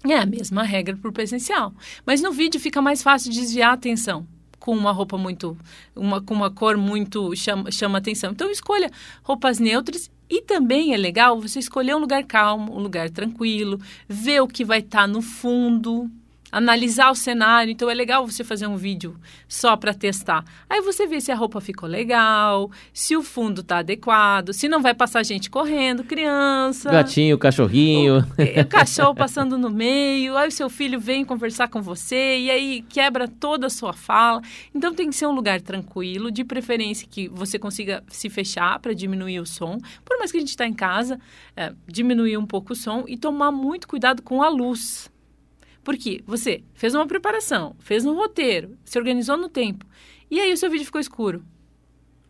É 0.04 0.16
a 0.16 0.26
mesma 0.26 0.64
regra 0.64 0.96
para 0.96 1.10
o 1.10 1.12
presencial. 1.12 1.72
Mas 2.04 2.20
no 2.20 2.32
vídeo 2.32 2.60
fica 2.60 2.82
mais 2.82 3.04
fácil 3.04 3.30
desviar 3.30 3.70
a 3.70 3.74
atenção 3.74 4.26
com 4.60 4.76
uma 4.76 4.92
roupa 4.92 5.18
muito, 5.18 5.58
uma, 5.96 6.20
com 6.20 6.34
uma 6.34 6.50
cor 6.50 6.76
muito 6.76 7.34
chama, 7.34 7.72
chama 7.72 7.98
atenção. 7.98 8.30
Então 8.30 8.48
escolha 8.50 8.88
roupas 9.24 9.58
neutras 9.58 10.10
e 10.28 10.42
também 10.42 10.94
é 10.94 10.96
legal 10.96 11.40
você 11.40 11.58
escolher 11.58 11.96
um 11.96 11.98
lugar 11.98 12.22
calmo, 12.24 12.76
um 12.76 12.78
lugar 12.78 13.10
tranquilo, 13.10 13.80
ver 14.08 14.40
o 14.40 14.46
que 14.46 14.64
vai 14.64 14.78
estar 14.78 15.00
tá 15.00 15.06
no 15.08 15.20
fundo, 15.20 16.08
analisar 16.50 17.10
o 17.10 17.14
cenário. 17.14 17.70
Então 17.70 17.88
é 17.90 17.94
legal 17.94 18.26
você 18.26 18.42
fazer 18.44 18.66
um 18.66 18.76
vídeo 18.76 19.16
só 19.48 19.76
para 19.76 19.94
testar. 19.94 20.44
Aí 20.68 20.80
você 20.80 21.06
vê 21.06 21.20
se 21.20 21.30
a 21.30 21.34
roupa 21.34 21.60
ficou 21.60 21.88
legal, 21.88 22.70
se 22.92 23.16
o 23.16 23.22
fundo 23.22 23.60
está 23.60 23.78
adequado, 23.78 24.52
se 24.52 24.68
não 24.68 24.82
vai 24.82 24.94
passar 24.94 25.24
gente 25.24 25.50
correndo, 25.50 26.04
criança. 26.04 26.90
Gatinho, 26.90 27.38
cachorrinho. 27.38 28.18
O, 28.18 28.60
o 28.60 28.66
cachorro 28.68 29.14
passando 29.14 29.56
no 29.58 29.70
meio. 29.70 30.36
Aí 30.36 30.48
o 30.48 30.52
seu 30.52 30.68
filho 30.68 30.98
vem 30.98 31.24
conversar 31.24 31.68
com 31.68 31.80
você 31.80 32.38
e 32.38 32.50
aí 32.50 32.84
quebra 32.88 33.28
toda 33.28 33.66
a 33.66 33.70
sua 33.70 33.92
fala. 33.92 34.40
Então 34.74 34.94
tem 34.94 35.08
que 35.10 35.16
ser 35.16 35.26
um 35.26 35.32
lugar 35.32 35.60
tranquilo, 35.60 36.30
de 36.30 36.44
preferência 36.44 37.06
que 37.08 37.28
você 37.28 37.58
consiga 37.58 38.02
se 38.08 38.28
fechar 38.28 38.78
para 38.78 38.94
diminuir 38.94 39.40
o 39.40 39.46
som. 39.46 39.78
Por 40.04 40.18
mais 40.18 40.30
que 40.30 40.38
a 40.38 40.40
gente 40.40 40.50
está 40.50 40.66
em 40.66 40.72
casa, 40.72 41.18
é, 41.56 41.72
diminuir 41.86 42.36
um 42.36 42.46
pouco 42.46 42.72
o 42.72 42.76
som 42.76 43.04
e 43.06 43.16
tomar 43.16 43.50
muito 43.50 43.86
cuidado 43.86 44.22
com 44.22 44.42
a 44.42 44.48
luz. 44.48 45.10
Porque 45.82 46.22
você 46.26 46.62
fez 46.74 46.94
uma 46.94 47.06
preparação, 47.06 47.74
fez 47.78 48.04
um 48.04 48.14
roteiro, 48.14 48.76
se 48.84 48.98
organizou 48.98 49.36
no 49.36 49.48
tempo, 49.48 49.86
e 50.30 50.40
aí 50.40 50.52
o 50.52 50.56
seu 50.56 50.70
vídeo 50.70 50.84
ficou 50.84 51.00
escuro. 51.00 51.42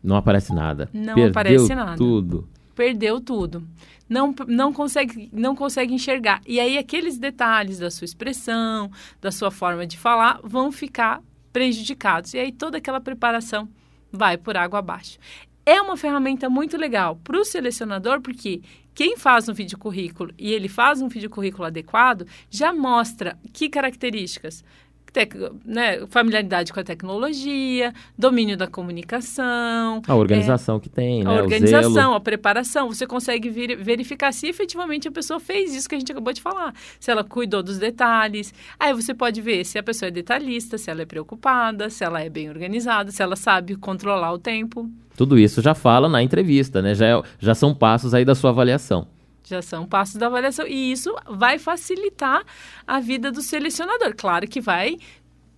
Não 0.03 0.15
aparece 0.15 0.53
nada. 0.53 0.89
Não 0.93 1.15
Perdeu 1.15 1.29
aparece 1.29 1.75
nada. 1.75 1.97
tudo. 1.97 2.47
Perdeu 2.73 3.19
tudo. 3.21 3.67
Não, 4.09 4.33
não, 4.47 4.73
consegue, 4.73 5.29
não 5.31 5.55
consegue 5.55 5.93
enxergar. 5.93 6.41
E 6.47 6.59
aí 6.59 6.77
aqueles 6.77 7.17
detalhes 7.17 7.77
da 7.79 7.91
sua 7.91 8.05
expressão, 8.05 8.89
da 9.21 9.31
sua 9.31 9.51
forma 9.51 9.85
de 9.85 9.97
falar, 9.97 10.39
vão 10.43 10.71
ficar 10.71 11.21
prejudicados. 11.53 12.33
E 12.33 12.39
aí 12.39 12.51
toda 12.51 12.77
aquela 12.77 12.99
preparação 12.99 13.69
vai 14.11 14.37
por 14.37 14.57
água 14.57 14.79
abaixo. 14.79 15.19
é 15.65 15.79
uma 15.79 15.95
ferramenta 15.95 16.49
muito 16.49 16.75
legal 16.75 17.17
para 17.23 17.37
o 17.39 17.45
selecionador, 17.45 18.19
porque 18.21 18.61
quem 18.93 19.17
faz 19.17 19.47
um 19.47 19.53
vídeo 19.53 19.77
currículo 19.77 20.33
e 20.37 20.53
ele 20.53 20.67
faz 20.67 21.01
um 21.01 21.07
vídeo 21.07 21.29
currículo 21.29 21.65
adequado, 21.65 22.27
já 22.49 22.73
mostra 22.73 23.37
que 23.53 23.69
características 23.69 24.63
tec, 25.11 25.33
né, 25.65 26.05
familiaridade 26.07 26.71
com 26.71 26.79
a 26.79 26.83
tecnologia, 26.83 27.93
domínio 28.17 28.57
da 28.57 28.67
comunicação. 28.67 30.01
A 30.07 30.15
organização 30.15 30.77
é, 30.77 30.79
que 30.79 30.89
tem, 30.89 31.23
né? 31.23 31.29
A 31.29 31.33
organização, 31.43 32.13
a 32.13 32.19
preparação. 32.19 32.87
Você 32.87 33.05
consegue 33.05 33.49
vir, 33.49 33.77
verificar 33.77 34.31
se 34.31 34.47
efetivamente 34.47 35.07
a 35.07 35.11
pessoa 35.11 35.39
fez 35.39 35.75
isso 35.75 35.87
que 35.87 35.95
a 35.95 35.99
gente 35.99 36.11
acabou 36.11 36.33
de 36.33 36.41
falar. 36.41 36.73
Se 36.99 37.11
ela 37.11 37.23
cuidou 37.23 37.61
dos 37.61 37.77
detalhes. 37.77 38.53
Aí 38.79 38.93
você 38.93 39.13
pode 39.13 39.41
ver 39.41 39.65
se 39.65 39.77
a 39.77 39.83
pessoa 39.83 40.07
é 40.07 40.11
detalhista, 40.11 40.77
se 40.77 40.89
ela 40.89 41.01
é 41.01 41.05
preocupada, 41.05 41.89
se 41.89 42.03
ela 42.03 42.21
é 42.21 42.29
bem 42.29 42.49
organizada, 42.49 43.11
se 43.11 43.21
ela 43.21 43.35
sabe 43.35 43.75
controlar 43.75 44.31
o 44.31 44.39
tempo. 44.39 44.89
Tudo 45.21 45.37
isso 45.37 45.61
já 45.61 45.75
fala 45.75 46.09
na 46.09 46.23
entrevista, 46.23 46.81
né? 46.81 46.95
Já, 46.95 47.05
é, 47.05 47.21
já 47.37 47.53
são 47.53 47.75
passos 47.75 48.11
aí 48.11 48.25
da 48.25 48.33
sua 48.33 48.49
avaliação. 48.49 49.07
Já 49.43 49.61
são 49.61 49.85
passos 49.85 50.15
da 50.15 50.25
avaliação. 50.25 50.65
E 50.65 50.91
isso 50.91 51.15
vai 51.29 51.59
facilitar 51.59 52.41
a 52.87 52.99
vida 52.99 53.31
do 53.31 53.39
selecionador. 53.39 54.15
Claro 54.17 54.47
que 54.47 54.59
vai 54.59 54.97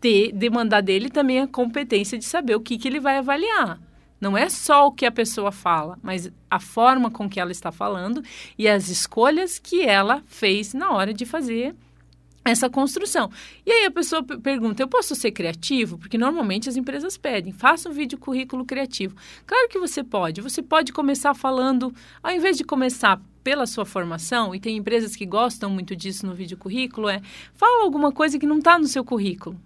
ter, 0.01 0.33
demandar 0.33 0.81
dele 0.81 1.09
também 1.09 1.39
a 1.39 1.47
competência 1.47 2.17
de 2.19 2.25
saber 2.25 2.57
o 2.57 2.59
que, 2.59 2.77
que 2.77 2.89
ele 2.89 2.99
vai 2.99 3.19
avaliar. 3.19 3.79
Não 4.19 4.37
é 4.37 4.49
só 4.49 4.87
o 4.87 4.91
que 4.91 5.05
a 5.05 5.11
pessoa 5.13 5.49
fala, 5.49 5.97
mas 6.03 6.29
a 6.51 6.59
forma 6.59 7.09
com 7.09 7.29
que 7.29 7.39
ela 7.39 7.53
está 7.53 7.71
falando 7.71 8.21
e 8.57 8.67
as 8.67 8.89
escolhas 8.89 9.59
que 9.59 9.81
ela 9.81 10.21
fez 10.27 10.73
na 10.73 10.91
hora 10.91 11.13
de 11.13 11.25
fazer 11.25 11.73
essa 12.43 12.69
construção. 12.69 13.29
E 13.65 13.71
aí 13.71 13.85
a 13.85 13.91
pessoa 13.91 14.23
pergunta: 14.23 14.81
eu 14.81 14.87
posso 14.87 15.15
ser 15.15 15.31
criativo? 15.31 15.97
Porque 15.97 16.17
normalmente 16.17 16.69
as 16.69 16.75
empresas 16.75 17.17
pedem, 17.17 17.53
faça 17.53 17.89
um 17.89 17.93
vídeo 17.93 18.17
currículo 18.17 18.65
criativo. 18.65 19.15
Claro 19.45 19.69
que 19.69 19.79
você 19.79 20.03
pode. 20.03 20.41
Você 20.41 20.61
pode 20.61 20.91
começar 20.91 21.33
falando, 21.33 21.93
ao 22.21 22.31
invés 22.31 22.57
de 22.57 22.63
começar 22.63 23.21
pela 23.43 23.65
sua 23.65 23.85
formação, 23.85 24.55
e 24.55 24.59
tem 24.59 24.77
empresas 24.77 25.15
que 25.15 25.25
gostam 25.25 25.69
muito 25.69 25.95
disso 25.95 26.25
no 26.25 26.33
vídeo 26.33 26.57
currículo, 26.57 27.09
é 27.09 27.21
fala 27.53 27.83
alguma 27.83 28.11
coisa 28.11 28.39
que 28.39 28.45
não 28.45 28.59
está 28.59 28.79
no 28.79 28.87
seu 28.87 29.03
currículo. 29.03 29.59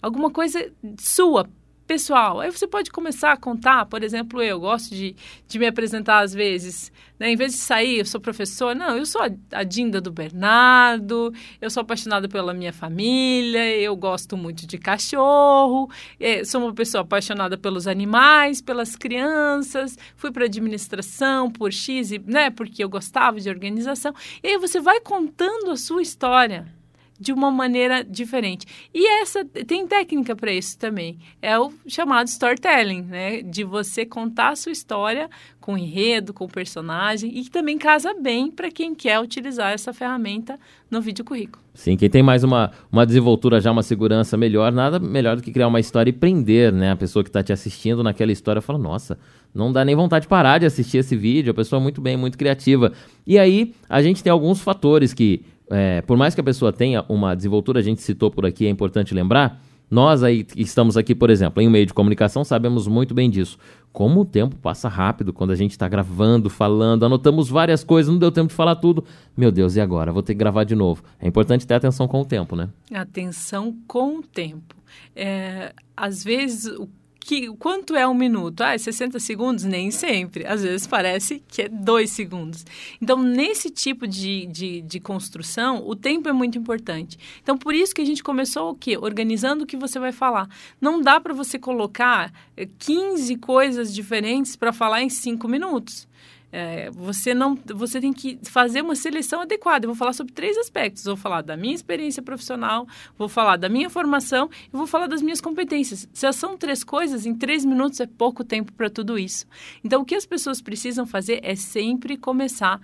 Alguma 0.00 0.30
coisa 0.30 0.72
sua, 0.98 1.48
pessoal. 1.88 2.38
Aí 2.38 2.52
você 2.52 2.66
pode 2.66 2.90
começar 2.90 3.32
a 3.32 3.36
contar, 3.36 3.86
por 3.86 4.04
exemplo, 4.04 4.42
eu 4.42 4.60
gosto 4.60 4.94
de, 4.94 5.16
de 5.48 5.58
me 5.58 5.66
apresentar 5.66 6.18
às 6.18 6.34
vezes, 6.34 6.92
né? 7.18 7.30
Em 7.30 7.36
vez 7.36 7.52
de 7.52 7.58
sair, 7.58 7.98
eu 7.98 8.04
sou 8.04 8.20
professor, 8.20 8.76
não, 8.76 8.96
eu 8.96 9.06
sou 9.06 9.22
a, 9.50 9.64
Dinda 9.64 9.98
do 9.98 10.12
Bernardo, 10.12 11.32
eu 11.60 11.70
sou 11.70 11.80
apaixonada 11.80 12.28
pela 12.28 12.52
minha 12.52 12.72
família, 12.72 13.74
eu 13.74 13.96
gosto 13.96 14.36
muito 14.36 14.66
de 14.66 14.76
cachorro, 14.76 15.90
é, 16.20 16.44
sou 16.44 16.62
uma 16.62 16.74
pessoa 16.74 17.00
apaixonada 17.02 17.56
pelos 17.56 17.86
animais, 17.86 18.60
pelas 18.60 18.94
crianças, 18.94 19.96
fui 20.14 20.30
para 20.30 20.44
administração 20.44 21.50
por 21.50 21.72
X, 21.72 22.10
né? 22.26 22.50
Porque 22.50 22.84
eu 22.84 22.88
gostava 22.88 23.40
de 23.40 23.48
organização. 23.48 24.14
E 24.42 24.48
aí 24.48 24.58
você 24.58 24.78
vai 24.78 25.00
contando 25.00 25.70
a 25.70 25.76
sua 25.76 26.02
história 26.02 26.77
de 27.18 27.32
uma 27.32 27.50
maneira 27.50 28.04
diferente. 28.04 28.66
E 28.94 29.06
essa 29.20 29.44
tem 29.44 29.86
técnica 29.86 30.36
para 30.36 30.52
isso 30.52 30.78
também. 30.78 31.18
É 31.42 31.58
o 31.58 31.72
chamado 31.86 32.28
storytelling, 32.28 33.02
né? 33.02 33.42
De 33.42 33.64
você 33.64 34.06
contar 34.06 34.50
a 34.50 34.56
sua 34.56 34.72
história 34.72 35.28
com 35.60 35.76
enredo, 35.76 36.32
com 36.32 36.46
personagem 36.46 37.30
e 37.36 37.44
que 37.44 37.50
também 37.50 37.76
casa 37.76 38.14
bem 38.14 38.50
para 38.50 38.70
quem 38.70 38.94
quer 38.94 39.20
utilizar 39.20 39.72
essa 39.72 39.92
ferramenta 39.92 40.58
no 40.90 41.00
vídeo 41.00 41.24
currículo. 41.24 41.62
Sim, 41.74 41.96
quem 41.96 42.08
tem 42.08 42.22
mais 42.22 42.42
uma, 42.42 42.72
uma 42.90 43.04
desenvoltura 43.04 43.60
já, 43.60 43.70
uma 43.70 43.82
segurança 43.82 44.36
melhor, 44.36 44.72
nada 44.72 44.98
melhor 44.98 45.36
do 45.36 45.42
que 45.42 45.52
criar 45.52 45.68
uma 45.68 45.78
história 45.78 46.10
e 46.10 46.12
prender, 46.12 46.72
né? 46.72 46.92
A 46.92 46.96
pessoa 46.96 47.22
que 47.22 47.28
está 47.28 47.42
te 47.42 47.52
assistindo 47.52 48.02
naquela 48.02 48.32
história 48.32 48.62
fala, 48.62 48.78
nossa, 48.78 49.18
não 49.54 49.72
dá 49.72 49.84
nem 49.84 49.94
vontade 49.94 50.22
de 50.22 50.28
parar 50.28 50.58
de 50.58 50.66
assistir 50.66 50.98
esse 50.98 51.14
vídeo, 51.14 51.50
a 51.50 51.54
pessoa 51.54 51.78
é 51.80 51.82
muito 51.82 52.00
bem, 52.00 52.16
muito 52.16 52.38
criativa. 52.38 52.92
E 53.26 53.38
aí, 53.38 53.74
a 53.88 54.00
gente 54.00 54.22
tem 54.22 54.32
alguns 54.32 54.60
fatores 54.60 55.12
que 55.12 55.42
é, 55.70 56.02
por 56.02 56.16
mais 56.16 56.34
que 56.34 56.40
a 56.40 56.44
pessoa 56.44 56.72
tenha 56.72 57.04
uma 57.08 57.34
desenvoltura, 57.34 57.80
a 57.80 57.82
gente 57.82 58.02
citou 58.02 58.30
por 58.30 58.46
aqui, 58.46 58.66
é 58.66 58.70
importante 58.70 59.14
lembrar, 59.14 59.60
nós 59.90 60.22
aí 60.22 60.46
estamos 60.54 60.96
aqui, 60.96 61.14
por 61.14 61.30
exemplo, 61.30 61.62
em 61.62 61.68
um 61.68 61.70
meio 61.70 61.86
de 61.86 61.94
comunicação, 61.94 62.44
sabemos 62.44 62.86
muito 62.86 63.14
bem 63.14 63.30
disso. 63.30 63.58
Como 63.90 64.20
o 64.20 64.24
tempo 64.24 64.54
passa 64.56 64.86
rápido 64.86 65.32
quando 65.32 65.50
a 65.50 65.54
gente 65.54 65.70
está 65.70 65.88
gravando, 65.88 66.50
falando, 66.50 67.06
anotamos 67.06 67.48
várias 67.48 67.82
coisas, 67.82 68.12
não 68.12 68.18
deu 68.18 68.30
tempo 68.30 68.48
de 68.48 68.54
falar 68.54 68.76
tudo. 68.76 69.02
Meu 69.34 69.50
Deus, 69.50 69.76
e 69.76 69.80
agora? 69.80 70.12
Vou 70.12 70.22
ter 70.22 70.34
que 70.34 70.38
gravar 70.38 70.64
de 70.64 70.74
novo. 70.74 71.02
É 71.18 71.26
importante 71.26 71.66
ter 71.66 71.74
atenção 71.74 72.06
com 72.06 72.20
o 72.20 72.24
tempo, 72.24 72.54
né? 72.54 72.68
Atenção 72.92 73.74
com 73.86 74.18
o 74.18 74.22
tempo. 74.22 74.76
É, 75.16 75.72
às 75.96 76.22
vezes, 76.22 76.66
o 76.66 76.88
que, 77.28 77.46
quanto 77.58 77.94
é 77.94 78.08
um 78.08 78.14
minuto? 78.14 78.62
Ah, 78.62 78.72
é 78.72 78.78
60 78.78 79.20
segundos? 79.20 79.62
Nem 79.62 79.90
sempre. 79.90 80.46
Às 80.46 80.62
vezes 80.62 80.86
parece 80.86 81.42
que 81.46 81.60
é 81.60 81.68
dois 81.68 82.10
segundos. 82.10 82.64
Então, 83.02 83.22
nesse 83.22 83.68
tipo 83.68 84.06
de, 84.06 84.46
de, 84.46 84.80
de 84.80 84.98
construção, 84.98 85.86
o 85.86 85.94
tempo 85.94 86.26
é 86.26 86.32
muito 86.32 86.56
importante. 86.56 87.18
Então, 87.42 87.58
por 87.58 87.74
isso 87.74 87.94
que 87.94 88.00
a 88.00 88.04
gente 88.04 88.24
começou 88.24 88.70
o 88.70 88.74
quê? 88.74 88.96
Organizando 88.96 89.64
o 89.64 89.66
que 89.66 89.76
você 89.76 89.98
vai 89.98 90.10
falar. 90.10 90.48
Não 90.80 91.02
dá 91.02 91.20
para 91.20 91.34
você 91.34 91.58
colocar 91.58 92.32
15 92.78 93.34
eh, 93.34 93.36
coisas 93.36 93.94
diferentes 93.94 94.56
para 94.56 94.72
falar 94.72 95.02
em 95.02 95.10
cinco 95.10 95.46
minutos. 95.46 96.08
É, 96.50 96.90
você 96.90 97.34
não, 97.34 97.58
você 97.74 98.00
tem 98.00 98.12
que 98.12 98.38
fazer 98.42 98.82
uma 98.82 98.94
seleção 98.94 99.40
adequada. 99.40 99.84
Eu 99.84 99.90
vou 99.90 99.96
falar 99.96 100.12
sobre 100.12 100.32
três 100.32 100.56
aspectos. 100.56 101.04
Vou 101.04 101.16
falar 101.16 101.42
da 101.42 101.56
minha 101.56 101.74
experiência 101.74 102.22
profissional, 102.22 102.86
vou 103.16 103.28
falar 103.28 103.56
da 103.56 103.68
minha 103.68 103.90
formação 103.90 104.48
e 104.72 104.76
vou 104.76 104.86
falar 104.86 105.06
das 105.06 105.20
minhas 105.20 105.40
competências. 105.40 106.08
Se 106.12 106.32
são 106.32 106.56
três 106.56 106.82
coisas, 106.82 107.26
em 107.26 107.34
três 107.34 107.64
minutos 107.64 108.00
é 108.00 108.06
pouco 108.06 108.44
tempo 108.44 108.72
para 108.72 108.88
tudo 108.88 109.18
isso. 109.18 109.46
Então, 109.84 110.02
o 110.02 110.04
que 110.04 110.14
as 110.14 110.26
pessoas 110.26 110.60
precisam 110.60 111.06
fazer 111.06 111.40
é 111.42 111.54
sempre 111.54 112.16
começar 112.16 112.80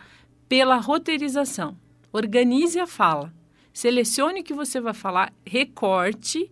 pela 0.49 0.77
roteirização. 0.77 1.77
Organize 2.13 2.79
a 2.79 2.87
fala. 2.87 3.33
Selecione 3.73 4.41
o 4.41 4.45
que 4.45 4.55
você 4.55 4.81
vai 4.81 4.95
falar, 4.95 5.33
recorte 5.45 6.51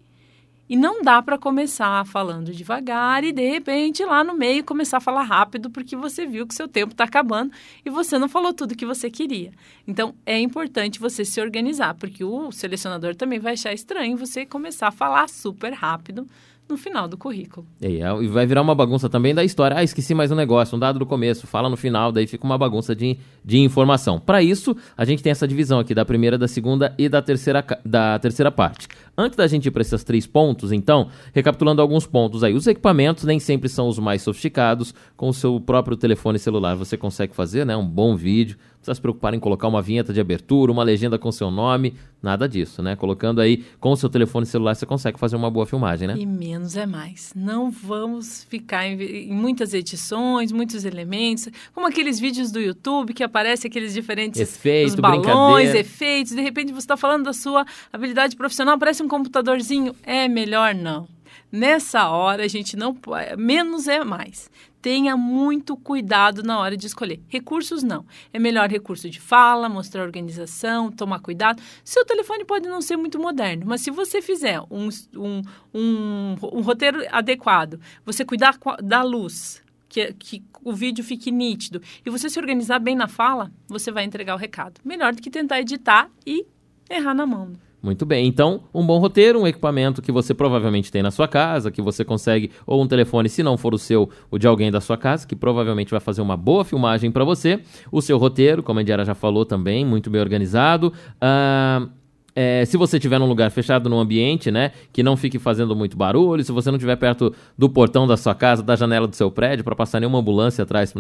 e 0.69 0.76
não 0.76 1.02
dá 1.02 1.21
para 1.21 1.37
começar 1.37 2.04
falando 2.07 2.52
devagar 2.52 3.25
e 3.25 3.33
de 3.33 3.49
repente 3.49 4.04
lá 4.04 4.23
no 4.23 4.35
meio 4.35 4.64
começar 4.64 4.99
a 4.99 5.00
falar 5.00 5.23
rápido 5.23 5.71
porque 5.71 5.97
você 5.97 6.26
viu 6.26 6.47
que 6.47 6.54
seu 6.54 6.69
tempo 6.69 6.92
está 6.92 7.04
acabando 7.04 7.52
e 7.85 7.90
você 7.90 8.19
não 8.19 8.28
falou 8.28 8.52
tudo 8.52 8.76
que 8.76 8.87
você 8.87 9.11
queria. 9.11 9.52
Então 9.87 10.14
é 10.25 10.38
importante 10.38 11.00
você 11.00 11.25
se 11.25 11.40
organizar, 11.40 11.95
porque 11.95 12.25
o 12.25 12.50
selecionador 12.52 13.14
também 13.14 13.38
vai 13.38 13.54
achar 13.54 13.73
estranho 13.73 14.16
você 14.16 14.47
começar 14.47 14.88
a 14.88 14.92
falar 14.92 15.28
super 15.28 15.73
rápido 15.73 16.26
no 16.69 16.76
final 16.76 17.07
do 17.07 17.16
currículo. 17.16 17.66
É, 17.81 17.88
e 17.88 18.28
vai 18.28 18.47
virar 18.47 18.62
uma 18.62 18.75
bagunça 18.75 19.09
também 19.09 19.35
da 19.35 19.45
história. 19.45 19.76
Ah, 19.76 19.83
esqueci 19.83 20.14
mais 20.14 20.31
um 20.31 20.35
negócio, 20.35 20.76
um 20.76 20.78
dado 20.78 20.99
do 20.99 21.07
começo, 21.07 21.47
fala 21.47 21.69
no 21.69 21.76
final, 21.76 22.11
daí 22.11 22.26
fica 22.26 22.45
uma 22.45 22.57
bagunça 22.57 22.95
de, 22.95 23.19
de 23.45 23.59
informação. 23.59 24.19
Para 24.19 24.42
isso, 24.42 24.76
a 24.97 25.04
gente 25.04 25.23
tem 25.23 25.31
essa 25.31 25.47
divisão 25.47 25.78
aqui 25.78 25.95
da 25.95 26.04
primeira, 26.04 26.38
da 26.38 26.49
segunda 26.49 26.95
e 26.97 27.09
da 27.09 27.21
terceira, 27.21 27.64
da 27.85 28.19
terceira 28.19 28.50
parte. 28.50 28.88
Antes 29.16 29.37
da 29.37 29.47
gente 29.47 29.66
ir 29.66 29.71
para 29.71 29.83
esses 29.83 30.02
três 30.02 30.26
pontos, 30.26 30.73
então, 30.73 31.09
recapitulando 31.35 31.83
alguns 31.83 32.07
pontos 32.07 32.42
aí. 32.42 32.54
Os 32.54 32.66
equipamentos 32.66 33.25
nem 33.25 33.38
sempre 33.38 33.69
são 33.69 33.88
os 33.88 33.99
mais 33.99 34.23
sofisticados. 34.23 34.95
Com 35.16 35.28
o 35.28 35.35
seu 35.35 35.61
próprio 35.61 35.97
telefone 35.97 36.38
celular 36.38 36.75
você 36.75 36.97
consegue 36.97 37.35
fazer 37.35 37.66
né, 37.66 37.76
um 37.76 37.87
bom 37.87 38.16
vídeo 38.16 38.57
precisa 38.83 38.97
se 38.97 39.01
preocupar 39.01 39.33
em 39.33 39.39
colocar 39.39 39.69
uma 39.69 39.81
vinheta 39.81 40.12
de 40.12 40.21
abertura, 40.21 40.73
uma 40.73 40.83
legenda 40.83 41.17
com 41.17 41.31
seu 41.31 41.51
nome, 41.51 41.95
nada 42.21 42.49
disso, 42.49 42.83
né? 42.83 42.97
Colocando 42.97 43.41
aí 43.41 43.65
com 43.79 43.93
o 43.93 43.97
seu 43.97 44.09
telefone 44.11 44.45
celular 44.45 44.75
você 44.75 44.85
consegue 44.85 45.19
fazer 45.19 45.37
uma 45.37 45.51
boa 45.51 45.65
filmagem, 45.65 46.09
né? 46.09 46.15
E 46.19 46.27
menos 46.27 46.77
é 46.77 46.85
mais. 46.85 47.33
Não 47.35 47.71
vamos 47.71 48.45
ficar 48.45 48.87
em, 48.87 49.01
em 49.01 49.33
muitas 49.33 49.73
edições, 49.73 50.51
muitos 50.51 50.85
elementos, 50.85 51.49
como 51.73 51.87
aqueles 51.87 52.19
vídeos 52.19 52.51
do 52.51 52.61
YouTube 52.61 53.15
que 53.15 53.23
aparecem 53.23 53.69
aqueles 53.69 53.95
diferentes 53.95 54.41
Efeito, 54.41 55.01
balões, 55.01 55.75
efeitos, 55.75 56.35
de 56.35 56.43
repente 56.43 56.73
você 56.73 56.79
está 56.79 56.97
falando 56.97 57.25
da 57.25 57.33
sua 57.33 57.65
habilidade 57.93 58.37
profissional, 58.37 58.77
parece 58.79 59.03
um 59.03 59.09
computadorzinho, 59.09 59.95
é 60.03 60.27
melhor 60.27 60.75
não. 60.75 61.07
Nessa 61.51 62.09
hora 62.09 62.45
a 62.45 62.49
gente 62.49 62.77
não 62.77 62.95
pode, 62.95 63.37
menos 63.37 63.87
é 63.87 64.03
mais 64.03 64.51
tenha 64.83 65.17
muito 65.17 65.77
cuidado 65.77 66.43
na 66.43 66.59
hora 66.59 66.77
de 66.77 66.89
escolher. 66.89 67.21
Recursos 67.29 67.85
não. 67.85 68.05
É 68.33 68.39
melhor 68.39 68.69
recurso 68.69 69.09
de 69.09 69.21
fala, 69.21 69.69
mostrar 69.69 70.03
organização, 70.03 70.91
tomar 70.91 71.21
cuidado. 71.21 71.62
Seu 71.85 72.05
telefone 72.05 72.45
pode 72.45 72.69
não 72.69 72.83
ser 72.83 72.97
muito 72.97 73.19
moderno, 73.19 73.65
mas 73.65 73.81
se 73.81 73.93
você 73.93 74.21
fizer 74.21 74.61
um, 74.69 74.89
um, 75.17 75.43
um, 75.73 76.37
um 76.53 76.61
roteiro 76.61 77.01
adequado, 77.11 77.81
você 78.05 78.25
cuidar 78.25 78.59
da 78.83 79.03
luz, 79.03 79.62
que, 79.89 80.12
que, 80.15 80.43
o 80.65 80.73
vídeo 80.73 81.05
fique 81.05 81.31
nítido 81.31 81.81
e 82.05 82.11
você 82.11 82.29
se 82.29 82.39
organizar 82.39 82.79
bem 82.79 82.97
na 82.97 83.07
fala, 83.07 83.53
você 83.69 83.93
vai 83.93 84.05
entregar 84.05 84.35
o 84.35 84.39
recado. 84.39 84.81
Melhor 84.85 85.15
do 85.15 85.23
que 85.23 85.31
tentar 85.31 85.61
editar 85.61 86.11
e 86.27 86.45
errar 86.91 87.15
na 87.15 87.27
mão. 87.27 87.53
Muito 87.83 88.07
bem. 88.07 88.29
Então, 88.29 88.62
um 88.73 88.87
bom 88.87 88.99
roteiro, 88.99 89.41
um 89.41 89.47
equipamento 89.47 90.01
que 90.01 90.12
você 90.12 90.33
provavelmente 90.33 90.93
tem 90.93 91.03
na 91.03 91.11
sua 91.11 91.27
casa, 91.27 91.69
que 91.69 91.83
você 91.83 92.05
consegue, 92.05 92.53
ou 92.65 92.81
um 92.81 92.87
telefone, 92.87 93.29
se 93.29 93.43
não 93.43 93.57
for 93.57 93.75
o 93.75 93.79
seu, 93.79 94.09
o 94.31 94.39
de 94.39 94.47
alguém 94.47 94.71
da 94.71 94.81
sua 94.81 94.97
casa, 94.97 95.27
que 95.27 95.35
provavelmente 95.35 95.91
vai 95.91 95.99
fazer 95.99 96.23
uma 96.23 96.37
boa 96.37 96.65
filmagem 96.65 97.11
para 97.11 97.25
você. 97.25 97.61
O 97.91 98.01
seu 98.01 98.19
roteiro, 98.19 98.62
como 98.62 98.79
a 98.79 98.83
Indiara 98.83 99.05
já 99.05 99.17
falou 99.17 99.45
também, 99.45 99.85
muito 99.85 100.11
bem 100.11 100.21
organizado. 100.21 100.93
Uh, 101.17 101.91
É, 102.35 102.65
se 102.65 102.77
você 102.77 102.97
estiver 102.97 103.19
num 103.19 103.27
lugar 103.27 103.51
fechado, 103.51 103.89
num 103.91 103.99
ambiente, 103.99 104.51
né, 104.51 104.73
que 104.93 105.03
não 105.03 105.17
fique 105.17 105.39
fazendo 105.39 105.77
muito 105.77 105.97
barulho, 105.97 106.43
se 106.43 106.51
você 106.51 106.71
não 106.71 106.77
estiver 106.77 106.97
perto 106.97 107.35
do 107.57 107.69
portão 107.69 108.07
da 108.07 108.17
sua 108.17 108.35
casa, 108.35 108.62
da 108.62 108.75
janela 108.75 109.07
do 109.07 109.15
seu 109.15 109.31
prédio, 109.31 109.65
para 109.65 109.77
passar 109.77 110.01
nenhuma 110.01 110.19
ambulância 110.19 110.62
atrás 110.62 110.95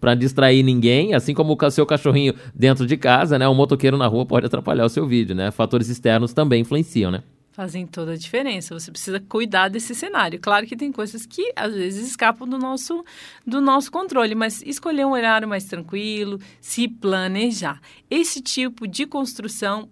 para 0.00 0.14
distrair 0.14 0.62
ninguém, 0.62 1.14
assim 1.14 1.32
como 1.34 1.56
o 1.60 1.70
seu 1.70 1.86
cachorrinho 1.86 2.34
dentro 2.54 2.86
de 2.86 2.96
casa, 2.96 3.38
né, 3.38 3.48
um 3.48 3.54
motoqueiro 3.54 3.96
na 3.96 4.06
rua 4.06 4.26
pode 4.26 4.46
atrapalhar 4.46 4.84
o 4.84 4.88
seu 4.88 5.06
vídeo, 5.06 5.34
né? 5.34 5.50
Fatores 5.50 5.88
externos 5.88 6.32
também 6.32 6.62
influenciam, 6.62 7.10
né? 7.10 7.22
Fazem 7.52 7.86
toda 7.86 8.12
a 8.12 8.16
diferença. 8.16 8.78
Você 8.78 8.90
precisa 8.90 9.20
cuidar 9.20 9.68
desse 9.68 9.94
cenário. 9.94 10.38
Claro 10.38 10.66
que 10.66 10.76
tem 10.76 10.92
coisas 10.92 11.26
que 11.26 11.52
às 11.56 11.74
vezes 11.74 12.08
escapam 12.08 12.48
do 12.48 12.56
nosso, 12.56 13.04
do 13.46 13.60
nosso 13.60 13.90
controle, 13.90 14.34
mas 14.34 14.62
escolher 14.62 15.04
um 15.04 15.12
horário 15.12 15.48
mais 15.48 15.64
tranquilo, 15.64 16.38
se 16.60 16.86
planejar. 16.86 17.80
Esse 18.08 18.40
tipo 18.40 18.86
de 18.86 19.04
construção 19.04 19.88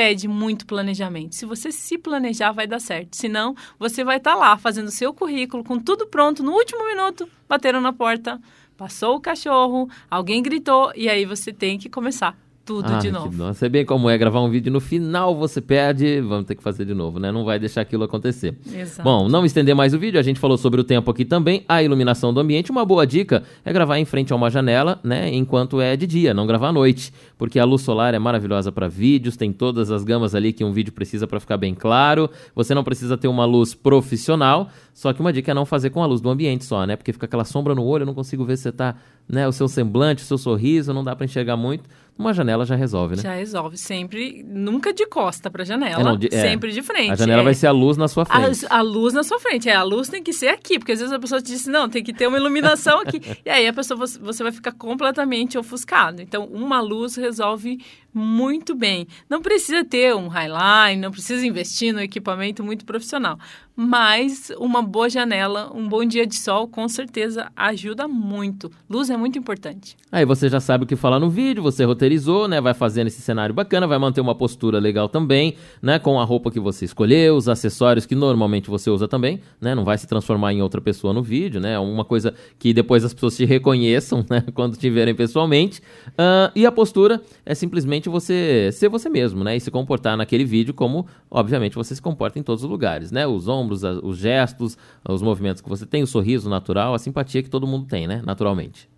pede 0.00 0.26
muito 0.26 0.64
planejamento. 0.64 1.34
Se 1.34 1.44
você 1.44 1.70
se 1.70 1.98
planejar, 1.98 2.52
vai 2.52 2.66
dar 2.66 2.80
certo. 2.80 3.14
Senão, 3.14 3.54
você 3.78 4.02
vai 4.02 4.16
estar 4.16 4.32
tá 4.32 4.38
lá 4.38 4.56
fazendo 4.56 4.90
seu 4.90 5.12
currículo 5.12 5.62
com 5.62 5.78
tudo 5.78 6.06
pronto 6.06 6.42
no 6.42 6.52
último 6.52 6.86
minuto, 6.86 7.28
bateram 7.46 7.82
na 7.82 7.92
porta, 7.92 8.40
passou 8.78 9.16
o 9.16 9.20
cachorro, 9.20 9.90
alguém 10.10 10.42
gritou 10.42 10.90
e 10.96 11.06
aí 11.06 11.26
você 11.26 11.52
tem 11.52 11.78
que 11.78 11.90
começar 11.90 12.34
tudo 12.70 12.98
de 13.00 13.10
novo. 13.10 13.36
Não 13.36 13.52
sei 13.52 13.68
bem 13.68 13.84
como 13.84 14.08
é 14.08 14.16
gravar 14.16 14.40
um 14.40 14.48
vídeo 14.48 14.72
no 14.72 14.80
final 14.80 15.34
você 15.34 15.60
perde, 15.60 16.20
vamos 16.20 16.44
ter 16.44 16.54
que 16.54 16.62
fazer 16.62 16.84
de 16.84 16.94
novo, 16.94 17.18
né? 17.18 17.32
Não 17.32 17.44
vai 17.44 17.58
deixar 17.58 17.80
aquilo 17.80 18.04
acontecer. 18.04 18.56
Exato. 18.72 19.02
Bom, 19.02 19.28
não 19.28 19.44
estender 19.44 19.74
mais 19.74 19.92
o 19.92 19.98
vídeo, 19.98 20.20
a 20.20 20.22
gente 20.22 20.38
falou 20.38 20.56
sobre 20.56 20.80
o 20.80 20.84
tempo 20.84 21.10
aqui 21.10 21.24
também, 21.24 21.64
a 21.68 21.82
iluminação 21.82 22.32
do 22.32 22.38
ambiente. 22.38 22.70
Uma 22.70 22.84
boa 22.84 23.04
dica 23.04 23.42
é 23.64 23.72
gravar 23.72 23.98
em 23.98 24.04
frente 24.04 24.32
a 24.32 24.36
uma 24.36 24.48
janela, 24.48 25.00
né? 25.02 25.34
Enquanto 25.34 25.80
é 25.80 25.96
de 25.96 26.06
dia, 26.06 26.32
não 26.32 26.46
gravar 26.46 26.68
à 26.68 26.72
noite, 26.72 27.12
porque 27.36 27.58
a 27.58 27.64
luz 27.64 27.82
solar 27.82 28.14
é 28.14 28.20
maravilhosa 28.20 28.70
para 28.70 28.88
vídeos, 28.88 29.36
tem 29.36 29.52
todas 29.52 29.90
as 29.90 30.04
gamas 30.04 30.36
ali 30.36 30.52
que 30.52 30.62
um 30.62 30.70
vídeo 30.70 30.92
precisa 30.92 31.26
para 31.26 31.40
ficar 31.40 31.56
bem 31.56 31.74
claro. 31.74 32.30
Você 32.54 32.72
não 32.72 32.84
precisa 32.84 33.18
ter 33.18 33.26
uma 33.26 33.44
luz 33.44 33.74
profissional, 33.74 34.68
só 34.94 35.12
que 35.12 35.20
uma 35.20 35.32
dica 35.32 35.50
é 35.50 35.54
não 35.54 35.66
fazer 35.66 35.90
com 35.90 36.04
a 36.04 36.06
luz 36.06 36.20
do 36.20 36.30
ambiente 36.30 36.64
só, 36.64 36.86
né? 36.86 36.94
Porque 36.94 37.12
fica 37.12 37.26
aquela 37.26 37.44
sombra 37.44 37.74
no 37.74 37.82
olho, 37.84 38.02
eu 38.02 38.06
não 38.06 38.14
consigo 38.14 38.44
ver 38.44 38.56
se 38.56 38.64
você 38.64 38.72
tá, 38.72 38.94
né, 39.28 39.48
o 39.48 39.52
seu 39.52 39.66
semblante, 39.66 40.22
o 40.22 40.26
seu 40.26 40.38
sorriso, 40.38 40.94
não 40.94 41.02
dá 41.02 41.16
para 41.16 41.24
enxergar 41.24 41.56
muito 41.56 41.88
uma 42.20 42.34
janela 42.34 42.64
já 42.64 42.74
resolve, 42.74 43.16
né? 43.16 43.22
Já 43.22 43.34
resolve, 43.34 43.76
sempre, 43.76 44.44
nunca 44.46 44.92
de 44.92 45.06
costa 45.06 45.50
para 45.50 45.62
a 45.62 45.64
janela, 45.64 46.00
é, 46.00 46.04
não, 46.04 46.16
de, 46.16 46.28
é, 46.32 46.42
sempre 46.42 46.70
de 46.70 46.82
frente. 46.82 47.12
A 47.12 47.16
janela 47.16 47.40
é, 47.40 47.44
vai 47.44 47.54
ser 47.54 47.66
a 47.66 47.72
luz 47.72 47.96
na 47.96 48.08
sua 48.08 48.24
frente. 48.24 48.66
A, 48.66 48.78
a, 48.78 48.80
luz 48.82 49.14
na 49.14 49.22
sua 49.24 49.40
frente, 49.40 49.68
é, 49.68 49.74
a 49.74 49.82
luz 49.82 50.08
tem 50.08 50.22
que 50.22 50.32
ser 50.32 50.48
aqui, 50.48 50.78
porque 50.78 50.92
às 50.92 50.98
vezes 50.98 51.12
a 51.12 51.18
pessoa 51.18 51.40
te 51.40 51.46
diz, 51.46 51.66
não, 51.66 51.88
tem 51.88 52.02
que 52.02 52.12
ter 52.12 52.26
uma 52.26 52.36
iluminação 52.36 53.00
aqui, 53.00 53.20
e 53.44 53.50
aí 53.50 53.66
a 53.66 53.72
pessoa, 53.72 53.98
você, 53.98 54.18
você 54.18 54.42
vai 54.42 54.52
ficar 54.52 54.72
completamente 54.72 55.56
ofuscado. 55.56 56.20
Então, 56.20 56.44
uma 56.44 56.80
luz 56.80 57.16
resolve 57.16 57.78
muito 58.12 58.74
bem. 58.74 59.06
Não 59.28 59.40
precisa 59.40 59.84
ter 59.84 60.14
um 60.14 60.28
highline, 60.28 61.00
não 61.00 61.10
precisa 61.10 61.46
investir 61.46 61.92
no 61.92 62.00
equipamento 62.00 62.62
muito 62.64 62.84
profissional, 62.84 63.38
mas 63.82 64.52
uma 64.58 64.82
boa 64.82 65.08
janela, 65.08 65.70
um 65.74 65.88
bom 65.88 66.04
dia 66.04 66.26
de 66.26 66.36
sol, 66.36 66.68
com 66.68 66.86
certeza 66.88 67.50
ajuda 67.56 68.06
muito. 68.06 68.70
Luz 68.88 69.08
é 69.08 69.16
muito 69.16 69.38
importante. 69.38 69.96
Aí 70.12 70.24
você 70.24 70.48
já 70.48 70.60
sabe 70.60 70.84
o 70.84 70.86
que 70.86 70.96
falar 70.96 71.18
no 71.18 71.30
vídeo, 71.30 71.62
você 71.62 71.84
roteirizou, 71.84 72.46
né? 72.46 72.60
Vai 72.60 72.74
fazendo 72.74 73.06
esse 73.06 73.22
cenário 73.22 73.54
bacana, 73.54 73.86
vai 73.86 73.98
manter 73.98 74.20
uma 74.20 74.34
postura 74.34 74.78
legal 74.78 75.08
também, 75.08 75.54
né? 75.80 75.98
Com 75.98 76.20
a 76.20 76.24
roupa 76.24 76.50
que 76.50 76.60
você 76.60 76.84
escolheu, 76.84 77.36
os 77.36 77.48
acessórios 77.48 78.06
que 78.06 78.14
normalmente 78.14 78.68
você 78.68 78.90
usa 78.90 79.08
também, 79.08 79.40
né? 79.60 79.74
Não 79.74 79.84
vai 79.84 79.96
se 79.96 80.06
transformar 80.06 80.52
em 80.52 80.62
outra 80.62 80.80
pessoa 80.80 81.12
no 81.12 81.22
vídeo, 81.22 81.60
né? 81.60 81.74
É 81.74 81.78
uma 81.78 82.04
coisa 82.04 82.34
que 82.58 82.74
depois 82.74 83.04
as 83.04 83.14
pessoas 83.14 83.36
te 83.36 83.44
reconheçam, 83.44 84.26
né? 84.28 84.44
Quando 84.52 84.76
te 84.76 84.90
verem 84.90 85.14
pessoalmente. 85.14 85.80
Uh, 86.08 86.52
e 86.54 86.66
a 86.66 86.72
postura 86.72 87.22
é 87.46 87.54
simplesmente 87.54 87.99
você 88.08 88.70
ser 88.72 88.88
você 88.88 89.08
mesmo, 89.08 89.44
né? 89.44 89.56
E 89.56 89.60
se 89.60 89.70
comportar 89.70 90.16
naquele 90.16 90.44
vídeo 90.44 90.72
como, 90.72 91.06
obviamente, 91.30 91.74
você 91.74 91.94
se 91.94 92.02
comporta 92.02 92.38
em 92.38 92.42
todos 92.42 92.64
os 92.64 92.70
lugares, 92.70 93.10
né? 93.10 93.26
Os 93.26 93.48
ombros, 93.48 93.82
os 93.82 94.16
gestos, 94.16 94.78
os 95.08 95.22
movimentos 95.22 95.60
que 95.60 95.68
você 95.68 95.84
tem, 95.84 96.02
o 96.02 96.06
sorriso 96.06 96.48
natural, 96.48 96.94
a 96.94 96.98
simpatia 96.98 97.42
que 97.42 97.50
todo 97.50 97.66
mundo 97.66 97.86
tem, 97.86 98.06
né? 98.06 98.22
Naturalmente 98.24 98.88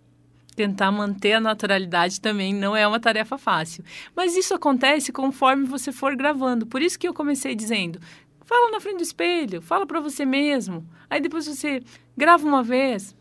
tentar 0.55 0.91
manter 0.91 1.33
a 1.33 1.39
naturalidade 1.39 2.21
também 2.21 2.53
não 2.53 2.75
é 2.75 2.87
uma 2.87 2.99
tarefa 2.99 3.39
fácil. 3.39 3.83
Mas 4.15 4.37
isso 4.37 4.53
acontece 4.53 5.11
conforme 5.11 5.65
você 5.65 5.91
for 5.91 6.15
gravando. 6.15 6.67
Por 6.67 6.79
isso 6.79 6.99
que 6.99 7.07
eu 7.07 7.13
comecei 7.13 7.55
dizendo: 7.55 7.99
fala 8.45 8.71
na 8.71 8.79
frente 8.79 8.97
do 8.97 9.03
espelho, 9.03 9.61
fala 9.61 9.85
para 9.85 9.99
você 9.99 10.25
mesmo. 10.25 10.85
Aí 11.09 11.19
depois 11.19 11.47
você 11.47 11.81
grava 12.15 12.45
uma 12.45 12.63
vez, 12.63 13.15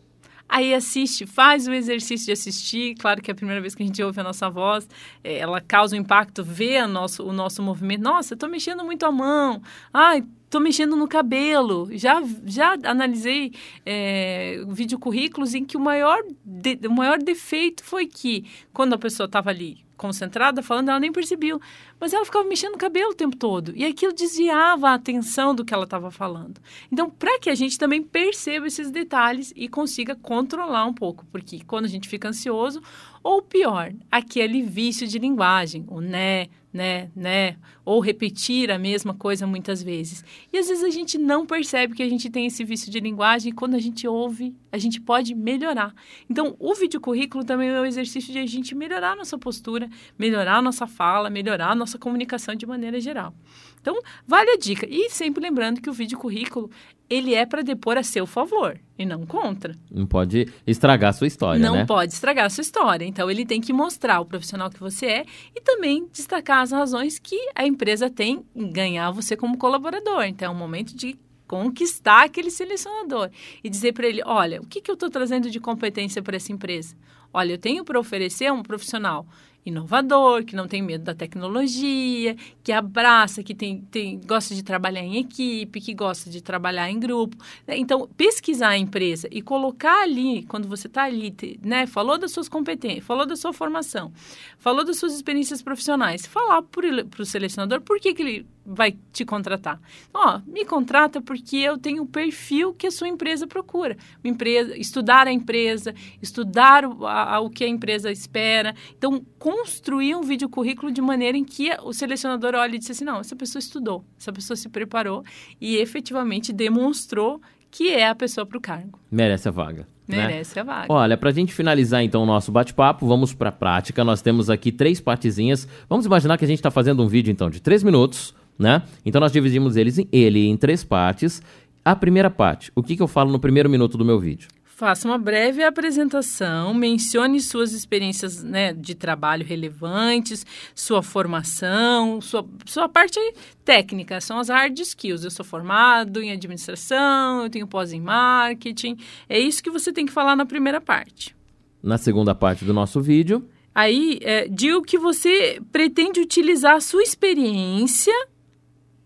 Aí 0.54 0.74
assiste, 0.74 1.24
faz 1.24 1.66
o 1.66 1.72
exercício 1.72 2.26
de 2.26 2.32
assistir. 2.32 2.94
Claro 2.96 3.22
que 3.22 3.30
é 3.30 3.32
a 3.32 3.34
primeira 3.34 3.58
vez 3.58 3.74
que 3.74 3.82
a 3.82 3.86
gente 3.86 4.02
ouve 4.02 4.20
a 4.20 4.22
nossa 4.22 4.50
voz, 4.50 4.86
é, 5.24 5.38
ela 5.38 5.62
causa 5.62 5.96
um 5.96 5.98
impacto, 5.98 6.44
vê 6.44 6.86
nosso, 6.86 7.24
o 7.24 7.32
nosso 7.32 7.62
movimento. 7.62 8.02
Nossa, 8.02 8.34
eu 8.34 8.38
tô 8.38 8.46
mexendo 8.48 8.84
muito 8.84 9.06
a 9.06 9.10
mão. 9.10 9.62
Ai, 9.94 10.22
tô 10.50 10.60
mexendo 10.60 10.94
no 10.94 11.08
cabelo. 11.08 11.88
Já, 11.92 12.22
já 12.44 12.76
analisei 12.84 13.54
é, 13.86 14.62
vídeo 14.68 14.98
currículos 14.98 15.54
em 15.54 15.64
que 15.64 15.74
o 15.74 15.80
maior, 15.80 16.22
de, 16.44 16.78
o 16.86 16.92
maior 16.92 17.16
defeito 17.16 17.82
foi 17.82 18.06
que, 18.06 18.44
quando 18.74 18.92
a 18.92 18.98
pessoa 18.98 19.24
estava 19.24 19.48
ali 19.48 19.82
concentrada 19.96 20.62
falando, 20.62 20.88
ela 20.88 21.00
nem 21.00 21.12
percebeu. 21.12 21.60
Mas 22.00 22.12
ela 22.12 22.24
ficava 22.24 22.48
mexendo 22.48 22.72
no 22.72 22.78
cabelo 22.78 23.10
o 23.10 23.14
tempo 23.14 23.36
todo. 23.36 23.72
E 23.76 23.84
aquilo 23.84 24.12
desviava 24.12 24.90
a 24.90 24.94
atenção 24.94 25.54
do 25.54 25.64
que 25.64 25.72
ela 25.72 25.84
estava 25.84 26.10
falando. 26.10 26.60
Então, 26.90 27.08
para 27.08 27.38
que 27.38 27.48
a 27.48 27.54
gente 27.54 27.78
também 27.78 28.02
perceba 28.02 28.66
esses 28.66 28.90
detalhes 28.90 29.52
e 29.54 29.68
consiga 29.68 30.14
controlar 30.14 30.86
um 30.86 30.94
pouco. 30.94 31.24
Porque 31.30 31.60
quando 31.64 31.84
a 31.84 31.88
gente 31.88 32.08
fica 32.08 32.28
ansioso, 32.28 32.82
ou 33.22 33.40
pior, 33.40 33.92
aquele 34.10 34.62
vício 34.62 35.06
de 35.06 35.18
linguagem, 35.18 35.84
o 35.88 36.00
né, 36.00 36.48
né, 36.72 37.10
né, 37.14 37.56
ou 37.84 38.00
repetir 38.00 38.70
a 38.70 38.78
mesma 38.78 39.14
coisa 39.14 39.46
muitas 39.46 39.82
vezes. 39.82 40.24
E 40.52 40.58
às 40.58 40.68
vezes 40.68 40.82
a 40.82 40.90
gente 40.90 41.18
não 41.18 41.44
percebe 41.44 41.94
que 41.94 42.02
a 42.02 42.08
gente 42.08 42.30
tem 42.30 42.46
esse 42.46 42.64
vício 42.64 42.90
de 42.90 42.98
linguagem 42.98 43.52
e 43.52 43.54
quando 43.54 43.74
a 43.74 43.78
gente 43.78 44.08
ouve, 44.08 44.54
a 44.70 44.78
gente 44.78 45.00
pode 45.00 45.34
melhorar. 45.34 45.94
Então, 46.28 46.56
o 46.58 46.74
vídeo 46.74 47.00
currículo 47.00 47.44
também 47.44 47.68
é 47.68 47.80
um 47.80 47.84
exercício 47.84 48.32
de 48.32 48.38
a 48.38 48.46
gente 48.46 48.74
melhorar 48.74 49.12
a 49.12 49.16
nossa 49.16 49.36
postura, 49.36 49.88
melhorar 50.18 50.56
a 50.56 50.62
nossa 50.62 50.86
fala, 50.86 51.30
melhorar 51.30 51.70
a 51.70 51.74
nossa 51.74 51.98
comunicação 51.98 52.54
de 52.54 52.66
maneira 52.66 53.00
geral. 53.00 53.34
Então, 53.80 54.00
vale 54.26 54.50
a 54.50 54.56
dica. 54.56 54.86
E 54.88 55.10
sempre 55.10 55.42
lembrando 55.42 55.80
que 55.80 55.90
o 55.90 55.92
vídeo 55.92 56.16
currículo, 56.16 56.70
ele 57.10 57.34
é 57.34 57.44
para 57.44 57.62
depor 57.62 57.98
a 57.98 58.02
seu 58.02 58.26
favor 58.26 58.78
e 58.96 59.04
não 59.04 59.26
contra. 59.26 59.76
Não 59.90 60.06
pode 60.06 60.46
estragar 60.64 61.10
a 61.10 61.12
sua 61.12 61.26
história, 61.26 61.60
não 61.60 61.74
né? 61.74 61.84
Pode 61.84 62.12
estragar 62.12 62.46
a 62.46 62.50
sua 62.50 62.62
história. 62.62 63.04
Então, 63.04 63.28
ele 63.28 63.44
tem 63.44 63.60
que 63.60 63.72
mostrar 63.72 64.20
o 64.20 64.24
profissional 64.24 64.70
que 64.70 64.78
você 64.78 65.06
é 65.06 65.24
e 65.54 65.60
também 65.60 66.06
destacar 66.12 66.62
as 66.62 66.70
razões 66.70 67.18
que 67.18 67.36
a 67.54 67.66
empresa 67.66 68.08
tem 68.08 68.44
em 68.54 68.72
ganhar 68.72 69.10
você 69.10 69.36
como 69.36 69.58
colaborador. 69.58 70.22
Então, 70.22 70.52
é 70.52 70.54
um 70.54 70.58
momento 70.58 70.96
de 70.96 71.18
conquistar 71.52 72.24
aquele 72.24 72.50
selecionador 72.50 73.30
e 73.62 73.68
dizer 73.68 73.92
para 73.92 74.06
ele, 74.06 74.22
olha, 74.24 74.60
o 74.62 74.66
que, 74.66 74.80
que 74.80 74.90
eu 74.90 74.94
estou 74.94 75.10
trazendo 75.10 75.50
de 75.50 75.60
competência 75.60 76.22
para 76.22 76.36
essa 76.36 76.50
empresa? 76.50 76.96
Olha, 77.30 77.52
eu 77.52 77.58
tenho 77.58 77.84
para 77.84 78.00
oferecer 78.00 78.50
um 78.50 78.62
profissional 78.62 79.26
inovador, 79.64 80.44
que 80.44 80.56
não 80.56 80.66
tem 80.66 80.82
medo 80.82 81.04
da 81.04 81.14
tecnologia, 81.14 82.36
que 82.62 82.72
abraça, 82.72 83.42
que 83.42 83.54
tem, 83.54 83.80
tem, 83.90 84.20
gosta 84.20 84.54
de 84.54 84.62
trabalhar 84.62 85.02
em 85.02 85.18
equipe, 85.18 85.80
que 85.80 85.94
gosta 85.94 86.28
de 86.28 86.40
trabalhar 86.42 86.90
em 86.90 86.98
grupo. 86.98 87.36
Né? 87.66 87.76
Então, 87.78 88.08
pesquisar 88.16 88.70
a 88.70 88.78
empresa 88.78 89.28
e 89.30 89.40
colocar 89.40 90.02
ali, 90.02 90.42
quando 90.44 90.66
você 90.66 90.88
está 90.88 91.04
ali, 91.04 91.34
né, 91.62 91.86
falou 91.86 92.18
das 92.18 92.32
suas 92.32 92.48
competências, 92.48 93.04
falou 93.04 93.24
da 93.24 93.36
sua 93.36 93.52
formação, 93.52 94.12
falou 94.58 94.84
das 94.84 94.96
suas 94.96 95.14
experiências 95.14 95.62
profissionais, 95.62 96.26
falar 96.26 96.62
para 96.62 97.22
o 97.22 97.24
selecionador 97.24 97.80
por 97.80 98.00
que, 98.00 98.14
que 98.14 98.22
ele 98.22 98.46
vai 98.64 98.96
te 99.12 99.24
contratar. 99.24 99.80
Ó, 100.14 100.40
me 100.46 100.64
contrata 100.64 101.20
porque 101.20 101.56
eu 101.56 101.76
tenho 101.76 102.04
o 102.04 102.06
perfil 102.06 102.72
que 102.72 102.86
a 102.86 102.90
sua 102.90 103.08
empresa 103.08 103.46
procura. 103.46 103.96
Uma 104.22 104.30
empresa, 104.30 104.76
estudar 104.76 105.26
a 105.26 105.32
empresa, 105.32 105.94
estudar 106.20 106.84
o, 106.84 107.06
a, 107.06 107.40
o 107.40 107.50
que 107.50 107.64
a 107.64 107.68
empresa 107.68 108.10
espera. 108.10 108.74
Então, 108.96 109.24
construir 109.38 110.14
um 110.14 110.22
vídeo 110.22 110.48
currículo 110.48 110.92
de 110.92 111.02
maneira 111.02 111.36
em 111.36 111.44
que 111.44 111.70
o 111.82 111.92
selecionador 111.92 112.54
olhe 112.54 112.76
e 112.76 112.78
diz 112.78 112.90
assim, 112.90 113.04
não, 113.04 113.20
essa 113.20 113.36
pessoa 113.36 113.60
estudou, 113.60 114.04
essa 114.18 114.32
pessoa 114.32 114.56
se 114.56 114.68
preparou 114.68 115.24
e 115.60 115.76
efetivamente 115.76 116.52
demonstrou 116.52 117.40
que 117.70 117.88
é 117.88 118.08
a 118.08 118.14
pessoa 118.14 118.46
para 118.46 118.58
o 118.58 118.60
cargo. 118.60 118.98
Merece 119.10 119.48
a 119.48 119.50
vaga. 119.50 119.88
Né? 120.06 120.26
Merece 120.26 120.60
a 120.60 120.62
vaga. 120.62 120.92
Olha, 120.92 121.16
para 121.16 121.30
a 121.30 121.32
gente 121.32 121.54
finalizar 121.54 122.02
então 122.02 122.22
o 122.22 122.26
nosso 122.26 122.52
bate-papo, 122.52 123.06
vamos 123.06 123.32
para 123.32 123.48
a 123.48 123.52
prática. 123.52 124.04
Nós 124.04 124.20
temos 124.20 124.50
aqui 124.50 124.70
três 124.70 125.00
partezinhas. 125.00 125.66
Vamos 125.88 126.04
imaginar 126.04 126.36
que 126.36 126.44
a 126.44 126.48
gente 126.48 126.58
está 126.58 126.70
fazendo 126.70 127.02
um 127.02 127.08
vídeo 127.08 127.30
então 127.30 127.48
de 127.48 127.62
três 127.62 127.82
minutos 127.82 128.34
né? 128.62 128.82
Então 129.04 129.20
nós 129.20 129.32
dividimos 129.32 129.76
eles 129.76 129.98
em, 129.98 130.08
ele 130.10 130.46
em 130.46 130.56
três 130.56 130.84
partes. 130.84 131.42
A 131.84 131.96
primeira 131.96 132.30
parte, 132.30 132.70
o 132.76 132.82
que, 132.82 132.96
que 132.96 133.02
eu 133.02 133.08
falo 133.08 133.30
no 133.32 133.40
primeiro 133.40 133.68
minuto 133.68 133.98
do 133.98 134.04
meu 134.04 134.18
vídeo? 134.18 134.48
Faça 134.64 135.06
uma 135.06 135.18
breve 135.18 135.62
apresentação, 135.62 136.72
mencione 136.72 137.40
suas 137.40 137.72
experiências 137.72 138.42
né, 138.42 138.72
de 138.72 138.94
trabalho 138.94 139.44
relevantes, 139.44 140.46
sua 140.74 141.02
formação, 141.02 142.20
sua, 142.20 142.44
sua 142.64 142.88
parte 142.88 143.18
técnica, 143.64 144.20
são 144.20 144.38
as 144.38 144.48
hard 144.48 144.78
skills. 144.78 145.24
Eu 145.24 145.30
sou 145.30 145.44
formado 145.44 146.22
em 146.22 146.32
administração, 146.32 147.42
eu 147.42 147.50
tenho 147.50 147.66
pós 147.66 147.92
em 147.92 148.00
marketing. 148.00 148.96
É 149.28 149.38
isso 149.38 149.62
que 149.62 149.70
você 149.70 149.92
tem 149.92 150.06
que 150.06 150.12
falar 150.12 150.34
na 150.34 150.46
primeira 150.46 150.80
parte. 150.80 151.34
Na 151.82 151.98
segunda 151.98 152.34
parte 152.34 152.64
do 152.64 152.72
nosso 152.72 153.00
vídeo, 153.00 153.44
Aí, 153.74 154.18
é, 154.20 154.46
digo 154.48 154.82
que 154.82 154.98
você 154.98 155.58
pretende 155.72 156.20
utilizar 156.20 156.74
a 156.74 156.80
sua 156.80 157.02
experiência 157.02 158.12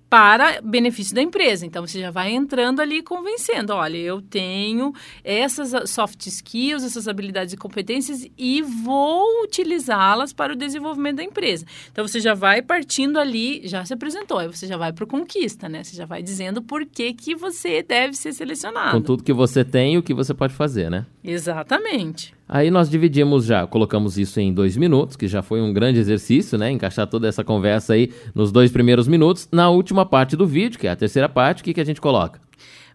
para 0.09 0.61
benefício 0.63 1.15
da 1.15 1.23
empresa. 1.23 1.67
Então 1.67 1.87
você 1.87 2.01
já 2.01 2.11
vai 2.11 2.33
entrando 2.33 2.81
ali 2.81 3.03
convencendo, 3.03 3.73
olha, 3.73 3.97
eu 3.97 4.23
tenho 4.23 4.93
essas 5.25 5.91
soft 5.91 6.27
skills, 6.27 6.85
essas 6.85 7.09
habilidades 7.09 7.55
e 7.55 7.57
competências 7.57 8.27
e 8.37 8.63
vou 8.63 9.43
utilizá-las 9.43 10.33
para 10.33 10.53
o 10.53 10.57
desenvolvimento 10.57 11.17
da 11.17 11.25
empresa. 11.25 11.67
Então 11.91 12.07
você 12.07 12.21
já 12.21 12.35
vai 12.35 12.63
partindo 12.63 13.19
ali, 13.19 13.63
já 13.65 13.85
se 13.85 13.95
apresentou, 13.95 14.39
aí 14.39 14.49
você 14.49 14.67
já 14.67 14.77
vai 14.77 14.93
para 14.93 15.05
o 15.05 15.07
conquista, 15.07 15.69
né? 15.69 15.83
Você 15.83 15.97
já 15.97 16.07
vai 16.07 16.23
dizendo 16.23 16.63
por 16.63 16.87
que, 16.87 17.13
que 17.13 17.35
você 17.35 17.83
deve 17.83 18.15
ser 18.15 18.33
selecionado. 18.33 18.93
Com 18.93 19.03
tudo 19.03 19.25
que 19.25 19.33
você 19.33 19.65
tem 19.65 19.95
e 19.95 19.99
o 19.99 20.03
que 20.03 20.15
você 20.15 20.33
pode 20.33 20.55
fazer, 20.55 20.91
né? 20.91 21.07
Exatamente. 21.25 22.36
Aí 22.49 22.71
nós 22.71 22.89
dividimos 22.89 23.45
já, 23.45 23.67
colocamos 23.67 24.17
isso 24.17 24.39
em 24.39 24.53
dois 24.53 24.77
minutos, 24.77 25.17
que 25.17 25.27
já 25.27 25.43
foi 25.43 25.61
um 25.61 25.73
grande 25.73 25.99
exercício, 25.99 26.57
né? 26.57 26.71
Encaixar 26.71 27.07
toda 27.07 27.27
essa 27.27 27.43
conversa 27.43 27.95
aí 27.95 28.13
nos 28.35 28.53
dois 28.53 28.71
primeiros 28.71 29.09
minutos. 29.09 29.49
Na 29.51 29.69
última 29.69 30.07
parte 30.07 30.37
do 30.37 30.47
vídeo, 30.47 30.79
que 30.79 30.87
é 30.87 30.91
a 30.91 30.97
terceira 30.97 31.29
parte, 31.29 31.61
o 31.61 31.65
que, 31.65 31.75
que 31.75 31.81
a 31.81 31.85
gente 31.85 32.01
coloca? 32.01 32.41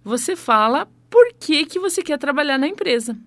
Você 0.04 0.36
fala 0.36 0.88
por 1.10 1.34
que, 1.40 1.66
que 1.66 1.80
você 1.80 2.02
quer 2.02 2.18
trabalhar 2.18 2.58
na 2.58 2.68
empresa. 2.68 3.18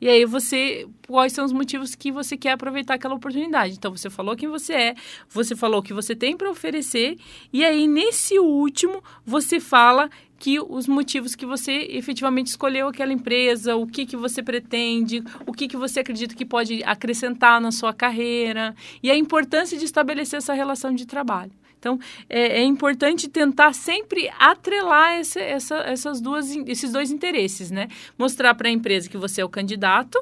E 0.00 0.08
aí 0.08 0.24
você, 0.24 0.86
quais 1.06 1.32
são 1.32 1.44
os 1.44 1.52
motivos 1.52 1.94
que 1.94 2.12
você 2.12 2.36
quer 2.36 2.52
aproveitar 2.52 2.94
aquela 2.94 3.14
oportunidade? 3.14 3.74
Então 3.74 3.90
você 3.90 4.08
falou 4.08 4.36
quem 4.36 4.48
você 4.48 4.72
é, 4.72 4.94
você 5.28 5.56
falou 5.56 5.80
o 5.80 5.82
que 5.82 5.92
você 5.92 6.14
tem 6.14 6.36
para 6.36 6.50
oferecer, 6.50 7.16
e 7.52 7.64
aí 7.64 7.86
nesse 7.86 8.38
último 8.38 9.02
você 9.24 9.58
fala 9.58 10.08
que 10.38 10.60
os 10.60 10.86
motivos 10.86 11.34
que 11.34 11.44
você 11.44 11.88
efetivamente 11.90 12.46
escolheu 12.46 12.86
aquela 12.86 13.12
empresa, 13.12 13.74
o 13.74 13.86
que, 13.86 14.06
que 14.06 14.16
você 14.16 14.42
pretende, 14.42 15.22
o 15.44 15.52
que, 15.52 15.66
que 15.66 15.76
você 15.76 16.00
acredita 16.00 16.34
que 16.34 16.44
pode 16.44 16.82
acrescentar 16.84 17.60
na 17.60 17.72
sua 17.72 17.92
carreira 17.92 18.74
e 19.02 19.10
a 19.10 19.16
importância 19.16 19.76
de 19.76 19.84
estabelecer 19.84 20.38
essa 20.38 20.54
relação 20.54 20.94
de 20.94 21.06
trabalho. 21.06 21.50
Então, 21.78 21.98
é, 22.28 22.60
é 22.60 22.62
importante 22.62 23.28
tentar 23.28 23.72
sempre 23.72 24.30
atrelar 24.38 25.12
essa, 25.12 25.40
essa, 25.40 25.76
essas 25.78 26.20
duas, 26.20 26.50
esses 26.66 26.92
dois 26.92 27.10
interesses, 27.10 27.70
né? 27.70 27.88
Mostrar 28.18 28.54
para 28.54 28.68
a 28.68 28.72
empresa 28.72 29.08
que 29.08 29.16
você 29.16 29.40
é 29.40 29.44
o 29.44 29.48
candidato, 29.48 30.18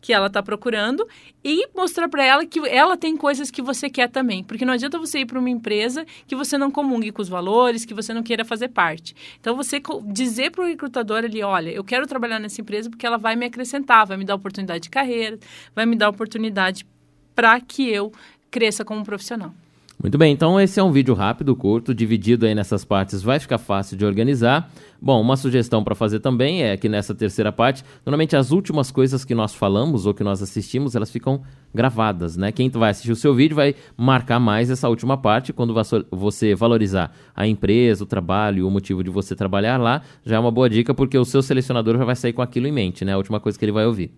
que 0.00 0.12
ela 0.12 0.28
está 0.28 0.42
procurando 0.42 1.06
e 1.44 1.68
mostrar 1.74 2.08
para 2.08 2.24
ela 2.24 2.46
que 2.46 2.58
ela 2.66 2.96
tem 2.96 3.16
coisas 3.16 3.50
que 3.50 3.60
você 3.60 3.90
quer 3.90 4.08
também. 4.08 4.42
Porque 4.42 4.64
não 4.64 4.72
adianta 4.72 4.98
você 4.98 5.20
ir 5.20 5.26
para 5.26 5.38
uma 5.38 5.50
empresa 5.50 6.06
que 6.26 6.34
você 6.34 6.56
não 6.56 6.70
comungue 6.70 7.12
com 7.12 7.20
os 7.20 7.28
valores, 7.28 7.84
que 7.84 7.94
você 7.94 8.14
não 8.14 8.22
queira 8.22 8.44
fazer 8.44 8.68
parte. 8.68 9.14
Então, 9.38 9.54
você 9.54 9.80
dizer 10.06 10.50
para 10.50 10.64
o 10.64 10.66
recrutador 10.66 11.24
ali, 11.24 11.42
olha, 11.42 11.70
eu 11.70 11.84
quero 11.84 12.06
trabalhar 12.06 12.38
nessa 12.38 12.60
empresa 12.60 12.88
porque 12.88 13.06
ela 13.06 13.18
vai 13.18 13.36
me 13.36 13.46
acrescentar, 13.46 14.06
vai 14.06 14.16
me 14.16 14.24
dar 14.24 14.34
oportunidade 14.34 14.84
de 14.84 14.90
carreira, 14.90 15.38
vai 15.74 15.84
me 15.84 15.96
dar 15.96 16.08
oportunidade 16.08 16.86
para 17.34 17.60
que 17.60 17.88
eu 17.88 18.12
cresça 18.50 18.84
como 18.84 19.04
profissional. 19.04 19.54
Muito 20.02 20.16
bem, 20.16 20.32
então 20.32 20.58
esse 20.58 20.80
é 20.80 20.82
um 20.82 20.90
vídeo 20.90 21.12
rápido, 21.12 21.54
curto, 21.54 21.94
dividido 21.94 22.46
aí 22.46 22.54
nessas 22.54 22.86
partes, 22.86 23.22
vai 23.22 23.38
ficar 23.38 23.58
fácil 23.58 23.98
de 23.98 24.06
organizar. 24.06 24.72
Bom, 24.98 25.20
uma 25.20 25.36
sugestão 25.36 25.84
para 25.84 25.94
fazer 25.94 26.20
também 26.20 26.62
é 26.62 26.74
que 26.74 26.88
nessa 26.88 27.14
terceira 27.14 27.52
parte, 27.52 27.84
normalmente 28.04 28.34
as 28.34 28.50
últimas 28.50 28.90
coisas 28.90 29.26
que 29.26 29.34
nós 29.34 29.54
falamos 29.54 30.06
ou 30.06 30.14
que 30.14 30.24
nós 30.24 30.42
assistimos, 30.42 30.96
elas 30.96 31.10
ficam 31.10 31.42
gravadas, 31.74 32.34
né? 32.34 32.50
Quem 32.50 32.70
vai 32.70 32.92
assistir 32.92 33.12
o 33.12 33.16
seu 33.16 33.34
vídeo 33.34 33.54
vai 33.54 33.74
marcar 33.94 34.40
mais 34.40 34.70
essa 34.70 34.88
última 34.88 35.18
parte 35.18 35.52
quando 35.52 35.74
você 36.10 36.54
valorizar 36.54 37.14
a 37.36 37.46
empresa, 37.46 38.02
o 38.02 38.06
trabalho, 38.06 38.66
o 38.66 38.70
motivo 38.70 39.04
de 39.04 39.10
você 39.10 39.36
trabalhar 39.36 39.76
lá, 39.76 40.00
já 40.24 40.36
é 40.36 40.38
uma 40.38 40.50
boa 40.50 40.70
dica 40.70 40.94
porque 40.94 41.18
o 41.18 41.26
seu 41.26 41.42
selecionador 41.42 41.98
já 41.98 42.06
vai 42.06 42.16
sair 42.16 42.32
com 42.32 42.40
aquilo 42.40 42.66
em 42.66 42.72
mente, 42.72 43.04
né? 43.04 43.12
A 43.12 43.18
última 43.18 43.38
coisa 43.38 43.58
que 43.58 43.66
ele 43.66 43.72
vai 43.72 43.84
ouvir. 43.84 44.10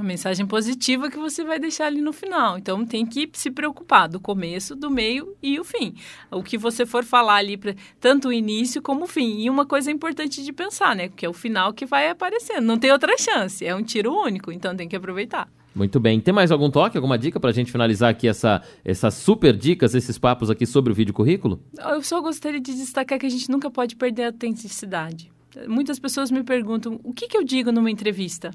A 0.00 0.02
mensagem 0.02 0.46
positiva 0.46 1.10
que 1.10 1.18
você 1.18 1.44
vai 1.44 1.58
deixar 1.58 1.84
ali 1.84 2.00
no 2.00 2.10
final. 2.10 2.56
Então 2.56 2.86
tem 2.86 3.04
que 3.04 3.28
se 3.34 3.50
preocupar 3.50 4.08
do 4.08 4.18
começo, 4.18 4.74
do 4.74 4.90
meio 4.90 5.36
e 5.42 5.60
o 5.60 5.64
fim. 5.64 5.94
O 6.30 6.42
que 6.42 6.56
você 6.56 6.86
for 6.86 7.04
falar 7.04 7.34
ali, 7.34 7.58
pra, 7.58 7.74
tanto 8.00 8.28
o 8.28 8.32
início 8.32 8.80
como 8.80 9.04
o 9.04 9.06
fim. 9.06 9.42
E 9.42 9.50
uma 9.50 9.66
coisa 9.66 9.90
importante 9.90 10.42
de 10.42 10.54
pensar, 10.54 10.96
né? 10.96 11.10
Que 11.10 11.26
é 11.26 11.28
o 11.28 11.34
final 11.34 11.74
que 11.74 11.84
vai 11.84 12.08
aparecendo. 12.08 12.64
Não 12.64 12.78
tem 12.78 12.90
outra 12.90 13.14
chance. 13.18 13.62
É 13.62 13.76
um 13.76 13.82
tiro 13.82 14.10
único, 14.10 14.50
então 14.50 14.74
tem 14.74 14.88
que 14.88 14.96
aproveitar. 14.96 15.52
Muito 15.74 16.00
bem. 16.00 16.18
Tem 16.18 16.32
mais 16.32 16.50
algum 16.50 16.70
toque, 16.70 16.96
alguma 16.96 17.18
dica 17.18 17.38
para 17.38 17.50
a 17.50 17.52
gente 17.52 17.70
finalizar 17.70 18.08
aqui 18.08 18.26
essa, 18.26 18.62
essas 18.82 19.12
super 19.12 19.54
dicas, 19.54 19.94
esses 19.94 20.16
papos 20.16 20.48
aqui 20.48 20.64
sobre 20.64 20.92
o 20.92 20.96
vídeo 20.96 21.12
currículo? 21.12 21.62
Eu 21.78 22.02
só 22.02 22.22
gostaria 22.22 22.58
de 22.58 22.72
destacar 22.72 23.18
que 23.18 23.26
a 23.26 23.30
gente 23.30 23.50
nunca 23.50 23.70
pode 23.70 23.96
perder 23.96 24.22
a 24.22 24.26
autenticidade. 24.28 25.30
Muitas 25.68 25.98
pessoas 25.98 26.30
me 26.30 26.42
perguntam 26.42 26.98
o 27.04 27.12
que, 27.12 27.28
que 27.28 27.36
eu 27.36 27.44
digo 27.44 27.70
numa 27.70 27.90
entrevista. 27.90 28.50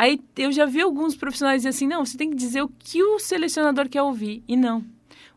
Aí 0.00 0.18
eu 0.34 0.50
já 0.50 0.64
vi 0.64 0.80
alguns 0.80 1.14
profissionais 1.14 1.58
dizer 1.58 1.68
assim: 1.68 1.86
não, 1.86 2.06
você 2.06 2.16
tem 2.16 2.30
que 2.30 2.36
dizer 2.36 2.62
o 2.62 2.72
que 2.78 3.02
o 3.02 3.18
selecionador 3.18 3.86
quer 3.86 4.00
ouvir. 4.00 4.42
E 4.48 4.56
não. 4.56 4.82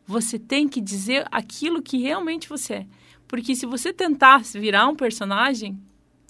Você 0.08 0.39
tem 0.39 0.69
que 0.69 0.80
dizer 0.80 1.28
aquilo 1.30 1.82
que 1.82 1.97
realmente 1.97 2.47
você 2.47 2.73
é. 2.76 2.86
Porque 3.28 3.58
se 3.58 3.65
você 3.65 3.91
tentar 3.91 4.41
virar 4.54 4.88
um 4.88 4.95
personagem, 4.95 5.78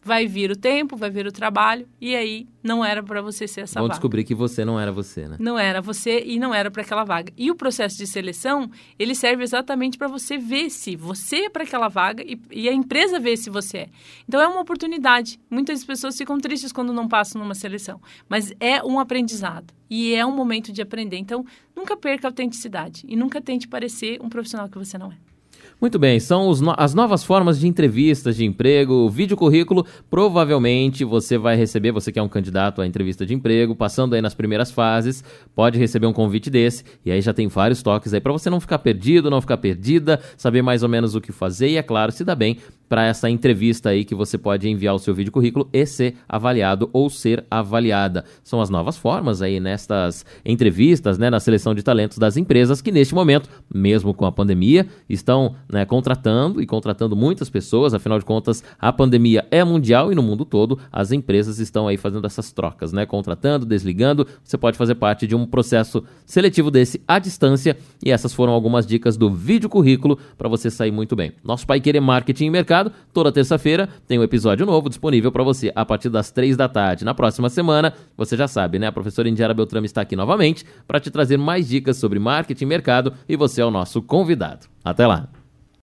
vai 0.04 0.28
vir 0.28 0.52
o 0.52 0.56
tempo, 0.56 0.98
vai 0.98 1.10
vir 1.10 1.26
o 1.26 1.32
trabalho, 1.32 1.88
e 2.00 2.16
aí 2.16 2.48
não 2.62 2.84
era 2.84 3.02
para 3.02 3.22
você 3.22 3.48
ser 3.48 3.62
essa 3.62 3.80
Vão 3.80 3.88
vaga. 3.88 3.94
descobrir 3.94 4.24
que 4.24 4.36
você 4.36 4.66
não 4.66 4.80
era 4.80 4.92
você, 4.92 5.28
né? 5.28 5.38
Não 5.40 5.58
era 5.58 5.82
você 5.82 6.22
e 6.26 6.40
não 6.40 6.54
era 6.54 6.70
para 6.70 6.82
aquela 6.82 7.04
vaga. 7.04 7.32
E 7.38 7.50
o 7.50 7.56
processo 7.56 7.98
de 7.98 8.06
seleção, 8.06 8.70
ele 9.00 9.16
serve 9.16 9.44
exatamente 9.44 9.98
para 9.98 10.08
você 10.08 10.38
ver 10.38 10.70
se 10.70 10.96
você 10.96 11.46
é 11.46 11.50
para 11.50 11.64
aquela 11.64 11.88
vaga 11.88 12.24
e, 12.24 12.40
e, 12.52 12.70
a 12.70 12.74
empresa 12.74 13.20
vê 13.20 13.38
se 13.38 13.50
você 13.50 13.78
é. 13.78 13.90
Então 14.28 14.42
é 14.42 14.48
uma 14.48 14.62
oportunidade. 14.62 15.40
Muitas 15.50 15.84
pessoas 15.84 16.18
ficam 16.18 16.38
tristes 16.40 16.72
quando 16.72 16.94
não 16.94 17.08
passam 17.08 17.42
numa 17.42 17.56
seleção, 17.56 18.02
mas 18.28 18.54
é 18.60 18.84
um 18.84 19.00
aprendizado 19.00 19.74
e 19.90 20.14
é 20.14 20.26
um 20.26 20.36
momento 20.36 20.72
de 20.72 20.82
aprender. 20.82 21.18
Então 21.18 21.46
nunca 21.76 21.96
perca 21.96 22.28
a 22.28 22.30
autenticidade 22.30 23.04
e 23.08 23.16
nunca 23.16 23.42
tente 23.42 23.68
parecer 23.68 24.22
um 24.22 24.30
profissional 24.30 24.70
que 24.70 24.78
você 24.78 24.98
não 24.98 25.12
é. 25.12 25.33
Muito 25.80 26.00
bem, 26.00 26.20
são 26.20 26.54
no 26.56 26.74
as 26.78 26.94
novas 26.94 27.24
formas 27.24 27.60
de 27.60 27.68
entrevistas 27.68 28.36
de 28.36 28.46
emprego, 28.46 29.10
vídeo 29.10 29.36
currículo. 29.36 29.86
Provavelmente 30.10 31.04
você 31.04 31.38
vai 31.38 31.56
receber, 31.56 31.92
você 31.92 32.12
que 32.12 32.20
é 32.20 32.24
um 32.24 32.30
candidato 32.30 32.82
à 32.82 32.88
entrevista 32.88 33.26
de 33.26 33.34
emprego, 33.34 33.76
passando 33.76 34.16
aí 34.16 34.22
nas 34.22 34.34
primeiras 34.34 34.72
fases, 34.72 35.24
pode 35.54 35.78
receber 35.78 36.08
um 36.08 36.14
convite 36.14 36.50
desse. 36.50 36.84
E 37.06 37.12
aí 37.12 37.22
já 37.22 37.34
tem 37.34 37.48
vários 37.48 37.84
toques 37.84 38.14
aí 38.14 38.22
para 38.22 38.32
você 38.32 38.50
não 38.50 38.60
ficar 38.60 38.80
perdido, 38.80 39.30
não 39.30 39.42
ficar 39.42 39.58
perdida, 39.58 40.20
saber 40.38 40.62
mais 40.62 40.84
ou 40.84 40.90
menos 40.90 41.16
o 41.16 41.22
que 41.22 41.32
fazer 41.32 41.70
e, 41.70 41.78
é 41.78 41.84
claro, 41.84 42.12
se 42.12 42.24
dá 42.24 42.36
bem 42.36 42.58
para 42.94 43.06
essa 43.06 43.28
entrevista 43.28 43.90
aí 43.90 44.06
que 44.06 44.14
você 44.14 44.38
pode 44.38 44.70
enviar 44.70 44.94
o 44.94 45.00
seu 45.00 45.16
vídeo 45.16 45.32
currículo 45.32 45.68
e 45.74 45.84
ser 45.84 46.16
avaliado 46.30 46.92
ou 46.94 47.10
ser 47.10 47.44
avaliada. 47.50 48.24
São 48.44 48.62
as 48.62 48.70
novas 48.70 48.96
formas 48.96 49.42
aí 49.42 49.60
nestas 49.60 50.24
entrevistas, 50.46 51.18
né, 51.18 51.28
na 51.30 51.40
seleção 51.40 51.74
de 51.74 51.82
talentos 51.82 52.20
das 52.20 52.38
empresas 52.38 52.84
que 52.84 52.92
neste 52.92 53.16
momento, 53.16 53.50
mesmo 53.74 54.14
com 54.14 54.28
a 54.28 54.32
pandemia, 54.32 54.86
né, 55.72 55.86
contratando 55.86 56.62
e 56.62 56.66
contratando 56.66 57.16
muitas 57.16 57.50
pessoas. 57.50 57.94
Afinal 57.94 58.20
de 58.20 58.26
contas, 58.26 58.64
a 58.80 58.92
pandemia 58.92 59.46
é 59.52 59.64
mundial 59.64 60.12
e 60.12 60.16
no 60.16 60.24
mundo 60.24 60.46
todo 60.46 60.80
as 60.92 61.12
empresas 61.12 61.60
estão 61.60 61.88
aí 61.88 61.98
fazendo 61.98 62.26
essas 62.26 62.52
trocas, 62.52 62.92
né, 62.94 63.06
contratando, 63.06 63.66
desligando. 63.66 64.28
Você 64.44 64.58
pode 64.58 64.78
fazer 64.78 64.96
parte 64.96 65.28
de 65.28 65.36
um 65.36 65.46
processo 65.46 66.04
seletivo 66.26 66.72
desse 66.72 67.02
à 67.08 67.20
distância 67.20 67.78
e 68.04 68.12
essas 68.12 68.34
foram 68.34 68.54
algumas 68.54 68.86
dicas 68.86 69.18
do 69.18 69.30
vídeo 69.30 69.70
currículo 69.70 70.18
para 70.38 70.50
você 70.50 70.70
sair 70.70 70.92
muito 70.92 71.16
bem. 71.16 71.34
Nosso 71.44 71.66
Pai 71.66 71.80
Querer 71.80 72.02
Marketing 72.02 72.46
e 72.46 72.50
Mercado 72.50 72.92
Toda 73.14 73.32
terça-feira 73.32 73.88
tem 74.08 74.20
um 74.20 74.24
episódio 74.24 74.66
novo 74.66 74.90
disponível 74.90 75.32
para 75.32 75.44
você 75.44 75.72
a 75.76 75.86
partir 75.86 76.10
das 76.10 76.32
três 76.32 76.58
da 76.58 76.68
tarde. 76.68 77.06
Na 77.06 77.14
próxima 77.14 77.50
semana, 77.50 77.94
você 78.18 78.36
já 78.36 78.48
sabe, 78.48 78.80
né? 78.80 78.88
A 78.88 78.92
professora 78.92 79.30
Indiara 79.30 79.54
Beltrame 79.54 79.86
está 79.86 80.02
aqui 80.02 80.16
novamente 80.16 80.66
para 80.88 81.00
te 81.00 81.12
trazer 81.12 81.38
mais 81.38 81.68
dicas 81.68 81.98
sobre 81.98 82.20
marketing 82.20 82.64
e 82.64 82.68
mercado 82.68 83.14
e 83.28 83.36
você 83.36 83.62
é 83.62 83.66
o 83.66 83.72
nosso 83.72 84.02
convidado. 84.02 84.68
Até 84.84 85.06
lá! 85.06 85.43